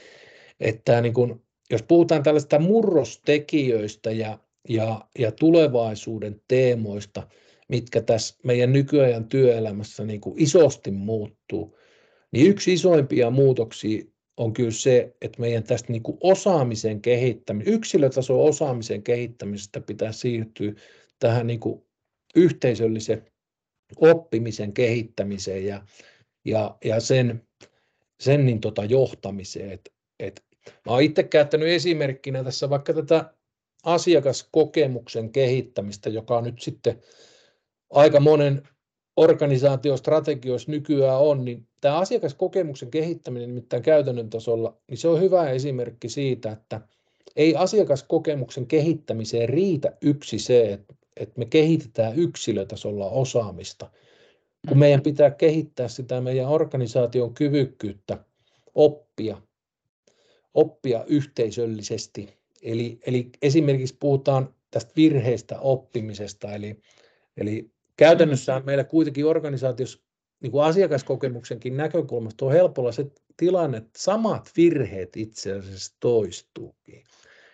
että 0.59 1.01
niin 1.01 1.13
kuin, 1.13 1.41
jos 1.69 1.83
puhutaan 1.83 2.23
tällaista 2.23 2.59
murrostekijöistä 2.59 4.11
ja 4.11 4.39
ja, 4.69 5.01
ja 5.19 5.31
tulevaisuuden 5.31 6.41
teemoista, 6.47 7.27
mitkä 7.67 8.01
tässä 8.01 8.35
meidän 8.43 8.73
nykyajan 8.73 9.27
työelämässä 9.27 10.05
niin 10.05 10.21
kuin 10.21 10.41
isosti 10.41 10.91
muuttuu, 10.91 11.77
niin 12.31 12.47
yksi 12.47 12.73
isoimpia 12.73 13.29
muutoksia 13.29 14.03
on 14.37 14.53
kyllä 14.53 14.71
se, 14.71 15.15
että 15.21 15.41
meidän 15.41 15.63
tästä 15.63 15.91
niin 15.91 16.03
kuin 16.03 16.17
osaamisen 16.21 17.01
kehittäminen, 17.01 17.73
yksilötason 17.73 18.39
osaamisen 18.39 19.03
kehittämisestä 19.03 19.81
pitää 19.81 20.11
siirtyä 20.11 20.73
tähän 21.19 21.47
niin 21.47 21.59
kuin 21.59 21.85
yhteisöllisen 22.35 23.31
oppimisen 23.95 24.73
kehittämiseen 24.73 25.65
ja, 25.65 25.85
ja, 26.45 26.77
ja 26.85 26.99
sen, 26.99 27.47
sen 28.19 28.45
niin 28.45 28.61
tota 28.61 28.85
johtamiseen. 28.85 29.71
Et, 29.71 29.93
et, 30.19 30.43
mä 30.85 30.93
olen 30.93 31.05
itse 31.05 31.23
käyttänyt 31.23 31.67
esimerkkinä 31.67 32.43
tässä 32.43 32.69
vaikka 32.69 32.93
tätä 32.93 33.33
asiakaskokemuksen 33.83 35.31
kehittämistä, 35.31 36.09
joka 36.09 36.41
nyt 36.41 36.61
sitten 36.61 37.01
aika 37.89 38.19
monen 38.19 38.67
organisaatiostrategioissa 39.15 40.71
nykyään 40.71 41.19
on, 41.19 41.45
niin 41.45 41.67
tämä 41.81 41.97
asiakaskokemuksen 41.97 42.91
kehittäminen 42.91 43.49
nimittäin 43.49 43.83
käytännön 43.83 44.29
tasolla, 44.29 44.77
niin 44.87 44.97
se 44.97 45.07
on 45.07 45.21
hyvä 45.21 45.49
esimerkki 45.49 46.09
siitä, 46.09 46.51
että 46.51 46.81
ei 47.35 47.55
asiakaskokemuksen 47.55 48.67
kehittämiseen 48.67 49.49
riitä 49.49 49.97
yksi 50.01 50.39
se, 50.39 50.73
että, 50.73 50.95
että 51.17 51.39
me 51.39 51.45
kehitetään 51.45 52.15
yksilötasolla 52.15 53.09
osaamista, 53.09 53.89
kun 54.67 54.79
meidän 54.79 55.01
pitää 55.01 55.31
kehittää 55.31 55.87
sitä 55.87 56.21
meidän 56.21 56.47
organisaation 56.47 57.33
kyvykkyyttä 57.33 58.17
oppia, 58.75 59.41
oppia 60.53 61.03
yhteisöllisesti 61.07 62.41
Eli, 62.61 62.99
eli 63.05 63.29
esimerkiksi 63.41 63.95
puhutaan 63.99 64.55
tästä 64.71 64.93
virheistä 64.95 65.59
oppimisesta, 65.59 66.53
eli, 66.53 66.81
eli 67.37 67.71
käytännössä 67.97 68.59
mm. 68.59 68.65
meillä 68.65 68.83
kuitenkin 68.83 69.25
organisaatiossa 69.25 69.99
niin 70.41 70.51
kuin 70.51 70.63
asiakaskokemuksenkin 70.63 71.77
näkökulmasta 71.77 72.45
on 72.45 72.51
helpolla 72.51 72.91
se 72.91 73.05
tilanne, 73.37 73.77
että 73.77 73.89
samat 73.97 74.51
virheet 74.57 75.17
itse 75.17 75.51
asiassa 75.51 75.95
toistuukin. 75.99 77.03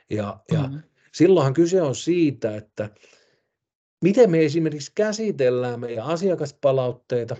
Ja, 0.09 0.39
ja 0.51 0.59
mm-hmm. 0.59 0.81
silloinhan 1.13 1.53
kyse 1.53 1.81
on 1.81 1.95
siitä, 1.95 2.55
että 2.55 2.89
miten 4.03 4.31
me 4.31 4.45
esimerkiksi 4.45 4.91
käsitellään 4.95 5.79
meidän 5.79 6.05
asiakaspalautteita, 6.05 7.35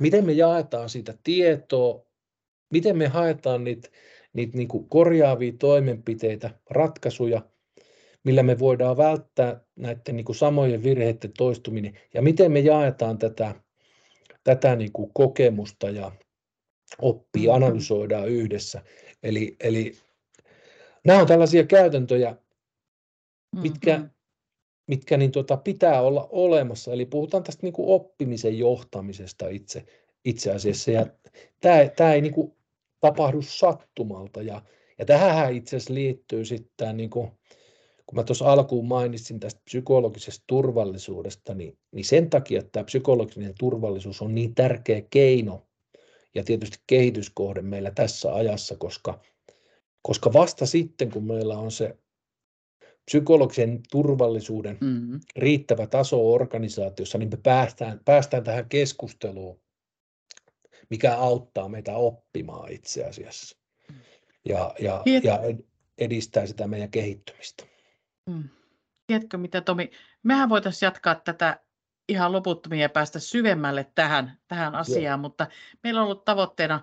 miten 0.00 0.26
me 0.26 0.32
jaetaan 0.32 0.88
siitä 0.88 1.14
tietoa, 1.24 2.06
miten 2.70 2.96
me 2.96 3.08
haetaan 3.08 3.64
niitä 3.64 3.88
niitä 4.32 4.56
niin 4.56 4.68
kuin 4.68 4.88
korjaavia 4.88 5.52
toimenpiteitä, 5.58 6.50
ratkaisuja, 6.70 7.42
millä 8.24 8.42
me 8.42 8.58
voidaan 8.58 8.96
välttää 8.96 9.60
näiden 9.76 10.16
niin 10.16 10.24
kuin 10.24 10.36
samojen 10.36 10.82
virheiden 10.82 11.32
toistuminen 11.38 11.98
ja 12.14 12.22
miten 12.22 12.52
me 12.52 12.60
jaetaan 12.60 13.18
tätä, 13.18 13.54
tätä 14.44 14.76
niin 14.76 14.92
kuin 14.92 15.10
kokemusta 15.14 15.90
ja 15.90 16.12
oppia, 16.98 17.52
mm-hmm. 17.52 17.64
analysoidaan 17.64 18.28
yhdessä. 18.28 18.82
Eli, 19.22 19.56
eli 19.60 19.92
nämä 21.04 21.20
on 21.20 21.26
tällaisia 21.26 21.64
käytäntöjä, 21.64 22.36
mitkä, 23.56 23.96
mm-hmm. 23.96 24.10
mitkä 24.86 25.16
niin 25.16 25.32
tota, 25.32 25.56
pitää 25.56 26.02
olla 26.02 26.28
olemassa. 26.30 26.92
Eli 26.92 27.06
puhutaan 27.06 27.42
tästä 27.42 27.62
niin 27.62 27.72
kuin 27.72 27.88
oppimisen 27.88 28.58
johtamisesta 28.58 29.48
itse, 29.48 29.84
itse 30.24 30.52
asiassa. 30.52 30.90
Ja 30.90 31.06
tämä, 31.60 31.88
tämä 31.96 32.12
ei 32.12 32.20
niin 32.20 32.34
kuin 32.34 32.56
tapahdu 33.00 33.42
sattumalta. 33.42 34.42
Ja, 34.42 34.62
ja 34.98 35.04
tähän 35.04 35.54
itse 35.54 35.76
asiassa 35.76 35.94
liittyy 35.94 36.44
sitten, 36.44 36.96
niin 36.96 37.10
kuin, 37.10 37.30
kun 38.10 38.16
mä 38.16 38.24
tuossa 38.24 38.52
alkuun 38.52 38.86
mainitsin 38.86 39.40
tästä 39.40 39.60
psykologisesta 39.64 40.44
turvallisuudesta, 40.46 41.54
niin, 41.54 41.78
niin 41.92 42.04
sen 42.04 42.30
takia 42.30 42.58
että 42.58 42.70
tämä 42.72 42.84
psykologinen 42.84 43.54
turvallisuus 43.58 44.22
on 44.22 44.34
niin 44.34 44.54
tärkeä 44.54 45.02
keino 45.10 45.66
ja 46.34 46.44
tietysti 46.44 46.78
kehityskohde 46.86 47.62
meillä 47.62 47.90
tässä 47.90 48.34
ajassa, 48.34 48.76
koska, 48.76 49.20
koska 50.02 50.32
vasta 50.32 50.66
sitten, 50.66 51.10
kun 51.10 51.24
meillä 51.24 51.58
on 51.58 51.70
se 51.70 51.98
psykologisen 53.04 53.80
turvallisuuden 53.90 54.78
mm-hmm. 54.80 55.20
riittävä 55.36 55.86
taso 55.86 56.32
organisaatiossa, 56.32 57.18
niin 57.18 57.30
me 57.30 57.38
päästään, 57.42 58.00
päästään 58.04 58.44
tähän 58.44 58.68
keskusteluun 58.68 59.60
mikä 60.90 61.16
auttaa 61.16 61.68
meitä 61.68 61.96
oppimaan 61.96 62.72
itse 62.72 63.04
asiassa 63.04 63.56
ja, 64.44 64.74
ja, 64.80 65.02
ja 65.22 65.40
edistää 65.98 66.46
sitä 66.46 66.66
meidän 66.66 66.90
kehittymistä. 66.90 67.69
Mm. 68.30 68.48
Tiedätkö 69.06 69.38
mitä 69.38 69.60
Tomi, 69.60 69.90
mehän 70.22 70.48
voitaisiin 70.48 70.86
jatkaa 70.86 71.14
tätä 71.14 71.60
ihan 72.08 72.32
loputtomia 72.32 72.80
ja 72.80 72.88
päästä 72.88 73.18
syvemmälle 73.18 73.90
tähän, 73.94 74.38
tähän 74.48 74.74
asiaan, 74.74 75.18
Joo. 75.18 75.22
mutta 75.22 75.46
meillä 75.82 76.00
on 76.00 76.04
ollut 76.04 76.24
tavoitteena 76.24 76.80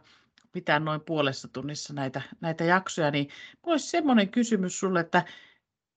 pitää 0.51 0.79
noin 0.79 1.01
puolessa 1.01 1.47
tunnissa 1.47 1.93
näitä, 1.93 2.21
näitä 2.41 2.63
jaksoja, 2.63 3.11
niin 3.11 3.29
olisi 3.63 3.89
semmoinen 3.89 4.29
kysymys 4.29 4.79
sulle, 4.79 4.99
että 4.99 5.25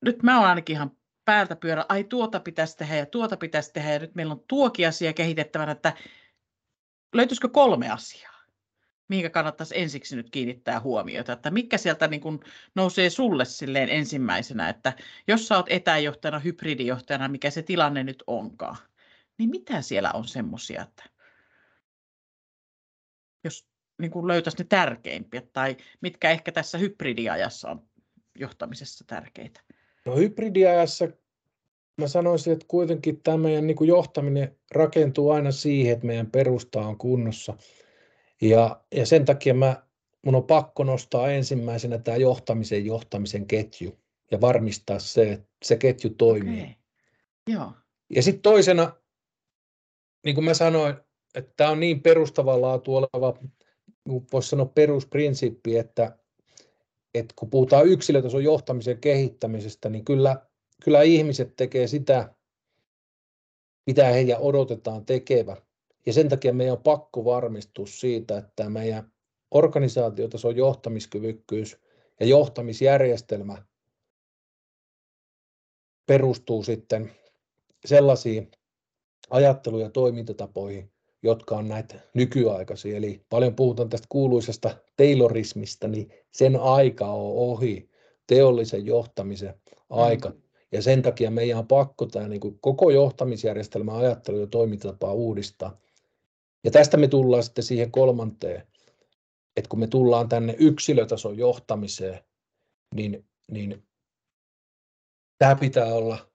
nyt 0.04 0.22
mä 0.22 0.38
olen 0.38 0.48
ainakin 0.48 0.76
ihan 0.76 0.90
päältä 1.24 1.56
pyörä, 1.56 1.84
ai 1.88 2.04
tuota 2.04 2.40
pitäisi 2.40 2.76
tehdä 2.76 2.96
ja 2.96 3.06
tuota 3.06 3.36
pitäisi 3.36 3.72
tehdä 3.72 3.92
ja 3.92 3.98
nyt 3.98 4.14
meillä 4.14 4.32
on 4.32 4.44
tuokin 4.48 4.88
asia 4.88 5.12
kehitettävänä, 5.12 5.72
että 5.72 5.92
löytyisikö 7.14 7.48
kolme 7.48 7.90
asiaa, 7.90 8.29
mihinkä 9.10 9.30
kannattaisi 9.30 9.78
ensiksi 9.78 10.16
nyt 10.16 10.30
kiinnittää 10.30 10.80
huomiota, 10.80 11.32
että 11.32 11.50
mikä 11.50 11.78
sieltä 11.78 12.08
niin 12.08 12.20
kuin 12.20 12.40
nousee 12.74 13.10
sulle 13.10 13.44
silleen 13.44 13.88
ensimmäisenä, 13.88 14.68
että 14.68 14.92
jos 15.28 15.48
sä 15.48 15.56
oot 15.56 15.66
etäjohtajana, 15.68 16.38
hybridijohtajana, 16.38 17.28
mikä 17.28 17.50
se 17.50 17.62
tilanne 17.62 18.04
nyt 18.04 18.24
onkaan, 18.26 18.76
niin 19.38 19.50
mitä 19.50 19.82
siellä 19.82 20.10
on 20.14 20.24
semmoisia, 20.24 20.82
että 20.82 21.04
jos 23.44 23.66
niin 23.98 24.10
kuin 24.10 24.26
löytäisi 24.26 24.58
ne 24.58 24.64
tärkeimpiä, 24.68 25.42
tai 25.52 25.76
mitkä 26.00 26.30
ehkä 26.30 26.52
tässä 26.52 26.78
hybridiajassa 26.78 27.70
on 27.70 27.82
johtamisessa 28.38 29.04
tärkeitä? 29.06 29.60
No 30.06 30.16
hybridiajassa 30.16 31.08
mä 31.96 32.08
sanoisin, 32.08 32.52
että 32.52 32.64
kuitenkin 32.68 33.22
tämä 33.22 33.36
meidän 33.36 33.66
niin 33.66 33.76
kuin 33.76 33.88
johtaminen 33.88 34.56
rakentuu 34.74 35.30
aina 35.30 35.50
siihen, 35.52 35.92
että 35.92 36.06
meidän 36.06 36.30
perusta 36.30 36.80
on 36.80 36.98
kunnossa. 36.98 37.56
Ja, 38.40 38.80
ja 38.94 39.06
sen 39.06 39.24
takia 39.24 39.54
mä, 39.54 39.82
mun 40.22 40.34
on 40.34 40.44
pakko 40.44 40.84
nostaa 40.84 41.30
ensimmäisenä 41.30 41.98
tämä 41.98 42.16
johtamisen 42.16 42.86
johtamisen 42.86 43.46
ketju 43.46 43.98
ja 44.30 44.40
varmistaa 44.40 44.98
se, 44.98 45.32
että 45.32 45.48
se 45.64 45.76
ketju 45.76 46.10
toimii. 46.10 46.62
Okay. 46.62 46.74
Joo. 47.46 47.72
Ja 48.10 48.22
sitten 48.22 48.42
toisena, 48.42 48.92
niin 50.24 50.34
kuin 50.34 50.44
mä 50.44 50.54
sanoin, 50.54 50.94
että 51.34 51.52
tämä 51.56 51.70
on 51.70 51.80
niin 51.80 52.02
perustavalla 52.02 52.72
oleva, 52.86 53.38
voisi 54.32 54.48
sanoa 54.48 54.66
perusprinsiippi, 54.66 55.78
että, 55.78 56.18
että 57.14 57.34
kun 57.36 57.50
puhutaan 57.50 57.86
yksilötason 57.86 58.44
johtamisen 58.44 58.98
kehittämisestä, 58.98 59.88
niin 59.88 60.04
kyllä, 60.04 60.46
kyllä 60.84 61.02
ihmiset 61.02 61.56
tekee 61.56 61.86
sitä, 61.86 62.34
mitä 63.86 64.04
heidän 64.04 64.40
odotetaan 64.40 65.06
tekevä. 65.06 65.56
Ja 66.06 66.12
sen 66.12 66.28
takia 66.28 66.52
meidän 66.52 66.76
on 66.76 66.82
pakko 66.82 67.24
varmistua 67.24 67.86
siitä, 67.86 68.38
että 68.38 68.70
meidän 68.70 69.12
organisaatiotason 69.50 70.56
johtamiskyvykkyys 70.56 71.78
ja 72.20 72.26
johtamisjärjestelmä 72.26 73.62
perustuu 76.06 76.62
sitten 76.62 77.10
sellaisiin 77.84 78.50
ajattelu- 79.30 79.78
ja 79.78 79.90
toimintatapoihin, 79.90 80.90
jotka 81.22 81.56
on 81.56 81.68
näitä 81.68 81.94
nykyaikaisia. 82.14 82.96
Eli 82.96 83.24
paljon 83.30 83.54
puhutaan 83.54 83.88
tästä 83.88 84.06
kuuluisesta 84.08 84.76
Taylorismista, 84.96 85.88
niin 85.88 86.12
sen 86.30 86.56
aika 86.56 87.06
on 87.06 87.32
ohi, 87.50 87.90
teollisen 88.26 88.86
johtamisen 88.86 89.54
aika. 89.90 90.28
Mm. 90.28 90.42
Ja 90.72 90.82
sen 90.82 91.02
takia 91.02 91.30
meidän 91.30 91.58
on 91.58 91.66
pakko 91.66 92.06
tämä 92.06 92.28
niin 92.28 92.40
kuin 92.40 92.58
koko 92.60 92.90
johtamisjärjestelmä 92.90 93.96
ajattelu 93.96 94.38
ja 94.38 94.46
toimintatapaa 94.46 95.12
uudistaa. 95.12 95.78
Ja 96.64 96.70
tästä 96.70 96.96
me 96.96 97.08
tullaan 97.08 97.42
sitten 97.42 97.64
siihen 97.64 97.90
kolmanteen, 97.90 98.66
että 99.56 99.68
kun 99.68 99.80
me 99.80 99.86
tullaan 99.86 100.28
tänne 100.28 100.54
yksilötason 100.58 101.38
johtamiseen, 101.38 102.20
niin, 102.94 103.26
niin 103.50 103.82
tämä 105.38 105.56
pitää 105.56 105.94
olla 105.94 106.30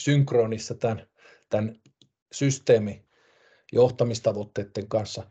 synkronissa 0.00 0.74
tämän, 0.74 1.06
tämän 1.50 1.80
systeemi 2.32 3.04
johtamistavoitteiden 3.72 4.88
kanssa. 4.88 5.30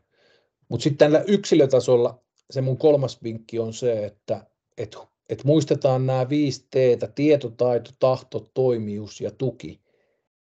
Mutta 0.69 0.83
sitten 0.83 0.97
tällä 0.97 1.23
yksilötasolla 1.27 2.23
se 2.51 2.61
mun 2.61 2.77
kolmas 2.77 3.23
vinkki 3.23 3.59
on 3.59 3.73
se, 3.73 4.05
että 4.05 4.45
et, 4.77 4.97
et 5.29 5.43
muistetaan 5.43 6.05
nämä 6.05 6.29
viisi 6.29 6.67
T, 6.69 6.75
tieto, 7.15 7.49
taito, 7.49 7.91
tahto, 7.99 8.51
toimijuus 8.53 9.21
ja 9.21 9.31
tuki. 9.31 9.81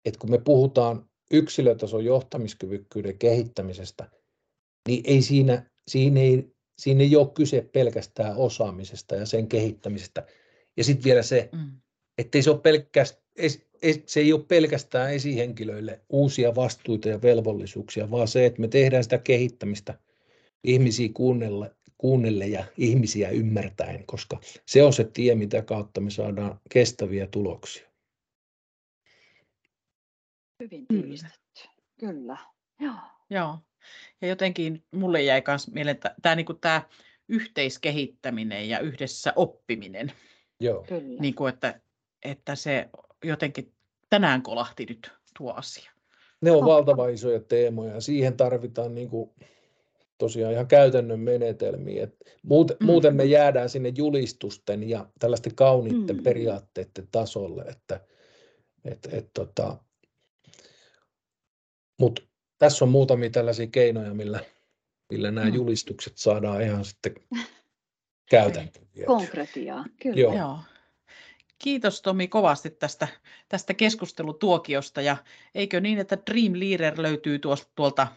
Et 0.05 0.17
kun 0.17 0.31
me 0.31 0.37
puhutaan 0.37 1.09
yksilötason 1.31 2.05
johtamiskyvykkyyden 2.05 3.17
kehittämisestä, 3.17 4.09
niin 4.87 5.03
ei 5.07 5.21
siinä, 5.21 5.69
siinä, 5.87 6.19
ei, 6.19 6.51
siinä 6.81 7.03
ei 7.03 7.15
ole 7.15 7.27
kyse 7.27 7.69
pelkästään 7.73 8.37
osaamisesta 8.37 9.15
ja 9.15 9.25
sen 9.25 9.47
kehittämisestä. 9.47 10.25
Ja 10.77 10.83
sitten 10.83 11.03
vielä 11.03 11.23
se, 11.23 11.49
mm. 11.51 11.71
ettei 12.17 12.41
se 12.41 12.49
ole 12.49 12.59
pelkästään, 12.59 13.23
se 14.05 14.19
ei 14.19 14.33
ole 14.33 14.43
pelkästään 14.47 15.13
esihenkilöille 15.13 16.01
uusia 16.09 16.55
vastuita 16.55 17.09
ja 17.09 17.21
velvollisuuksia, 17.21 18.11
vaan 18.11 18.27
se, 18.27 18.45
että 18.45 18.61
me 18.61 18.67
tehdään 18.67 19.03
sitä 19.03 19.17
kehittämistä 19.17 19.99
ihmisiä 20.63 21.09
kuunnelle, 21.13 21.75
kuunnelle 21.97 22.47
ja 22.47 22.65
ihmisiä 22.77 23.29
ymmärtäen, 23.29 24.03
koska 24.05 24.39
se 24.65 24.83
on 24.83 24.93
se 24.93 25.03
tie, 25.03 25.35
mitä 25.35 25.61
kautta 25.61 26.01
me 26.01 26.11
saadaan 26.11 26.59
kestäviä 26.69 27.27
tuloksia. 27.27 27.86
Hyvin 30.59 30.85
tiivistetty, 30.87 31.67
kyllä. 31.99 32.37
Joo. 32.79 32.93
Joo. 33.29 33.57
Ja 34.21 34.27
jotenkin 34.27 34.83
mulle 34.91 35.21
jäi 35.21 35.43
myös 35.47 35.71
mieleen 35.71 35.97
tämä, 36.21 36.35
niin 36.35 36.45
kuin 36.45 36.59
tämä 36.59 36.81
yhteiskehittäminen 37.29 38.69
ja 38.69 38.79
yhdessä 38.79 39.33
oppiminen. 39.35 40.11
Joo. 40.59 40.83
Kyllä. 40.87 41.21
Niin 41.21 41.35
kuin, 41.35 41.53
että, 41.53 41.81
että 42.25 42.55
se 42.55 42.89
jotenkin 43.23 43.73
tänään 44.09 44.41
kolahti 44.41 44.85
nyt 44.85 45.11
tuo 45.37 45.53
asia. 45.53 45.91
Ne 46.41 46.51
on 46.51 46.65
valtava 46.65 47.07
isoja 47.07 47.39
teemoja 47.39 47.93
ja 47.93 48.01
siihen 48.01 48.37
tarvitaan 48.37 48.95
niin 48.95 49.09
kuin 49.09 49.29
tosiaan 50.17 50.53
ihan 50.53 50.67
käytännön 50.67 51.19
menetelmiä. 51.19 52.03
Et 52.03 52.15
muuten, 52.43 52.77
mm. 52.79 52.85
muuten 52.85 53.15
me 53.15 53.25
jäädään 53.25 53.69
sinne 53.69 53.93
julistusten 53.95 54.89
ja 54.89 55.09
tällaisten 55.19 55.55
kauniitten 55.55 56.15
mm. 56.15 56.23
periaatteiden 56.23 57.07
tasolle. 57.11 57.61
Että, 57.61 57.99
et, 58.85 59.09
et, 59.11 59.29
tota, 59.33 59.77
Mutta 61.99 62.21
tässä 62.57 62.85
on 62.85 62.89
muutamia 62.89 63.29
tällaisia 63.29 63.67
keinoja, 63.67 64.13
millä, 64.13 64.39
millä 65.09 65.31
nämä 65.31 65.47
mm. 65.49 65.55
julistukset 65.55 66.17
saadaan 66.17 66.61
ihan 66.61 66.85
sitten 66.85 67.15
käytäntöön. 68.31 68.87
Konkretiaa, 69.05 69.85
kyllä. 70.01 70.19
Joo. 70.19 70.33
Joo. 70.33 70.59
Kiitos 71.59 72.01
Tomi 72.01 72.27
kovasti 72.27 72.69
tästä, 72.69 73.07
tästä 73.49 73.73
keskustelutuokiosta 73.73 75.01
ja 75.01 75.17
eikö 75.55 75.79
niin, 75.79 75.99
että 75.99 76.17
Dream 76.31 76.53
Leader 76.55 77.01
löytyy 77.01 77.39
tuosta, 77.39 77.71
tuolta 77.75 78.07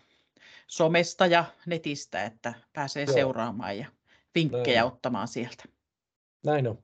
somesta 0.67 1.27
ja 1.27 1.45
netistä, 1.67 2.25
että 2.25 2.55
pääsee 2.73 3.05
Joo. 3.05 3.15
seuraamaan 3.15 3.79
ja 3.79 3.87
vinkkejä 4.35 4.81
Näin. 4.81 4.93
ottamaan 4.93 5.29
sieltä. 5.29 5.65
Näin 6.45 6.69
on. 6.69 6.79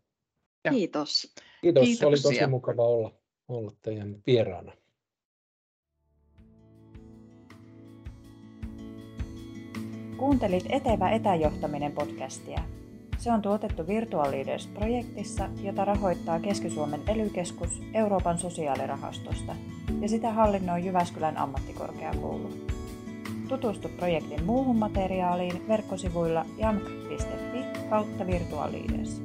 Ja. 0.64 0.70
Kiitos. 0.72 1.34
Kiitos, 1.61 1.84
Kiitoksia. 1.84 2.09
oli 2.09 2.16
tosi 2.16 2.47
mukava 2.47 2.82
olla, 2.82 3.14
olla 3.49 3.72
teidän 3.82 4.22
vieraana. 4.26 4.72
Kuuntelit 10.16 10.64
Etevä 10.68 11.10
etäjohtaminen 11.10 11.92
podcastia. 11.92 12.60
Se 13.18 13.32
on 13.32 13.42
tuotettu 13.42 13.86
Virtual 13.86 14.30
Leaders-projektissa, 14.30 15.48
jota 15.62 15.84
rahoittaa 15.84 16.40
Keski-Suomen 16.40 17.00
ely 17.08 17.30
Euroopan 17.94 18.38
sosiaalirahastosta 18.38 19.56
ja 20.00 20.08
sitä 20.08 20.32
hallinnoi 20.32 20.86
Jyväskylän 20.86 21.36
ammattikorkeakoulu. 21.36 22.50
Tutustu 23.48 23.88
projektin 23.88 24.44
muuhun 24.44 24.76
materiaaliin 24.76 25.68
verkkosivuilla 25.68 26.44
jamk.fi 26.58 27.88
kautta 27.90 28.26
Virtual 28.26 28.72
Leaders. 28.72 29.22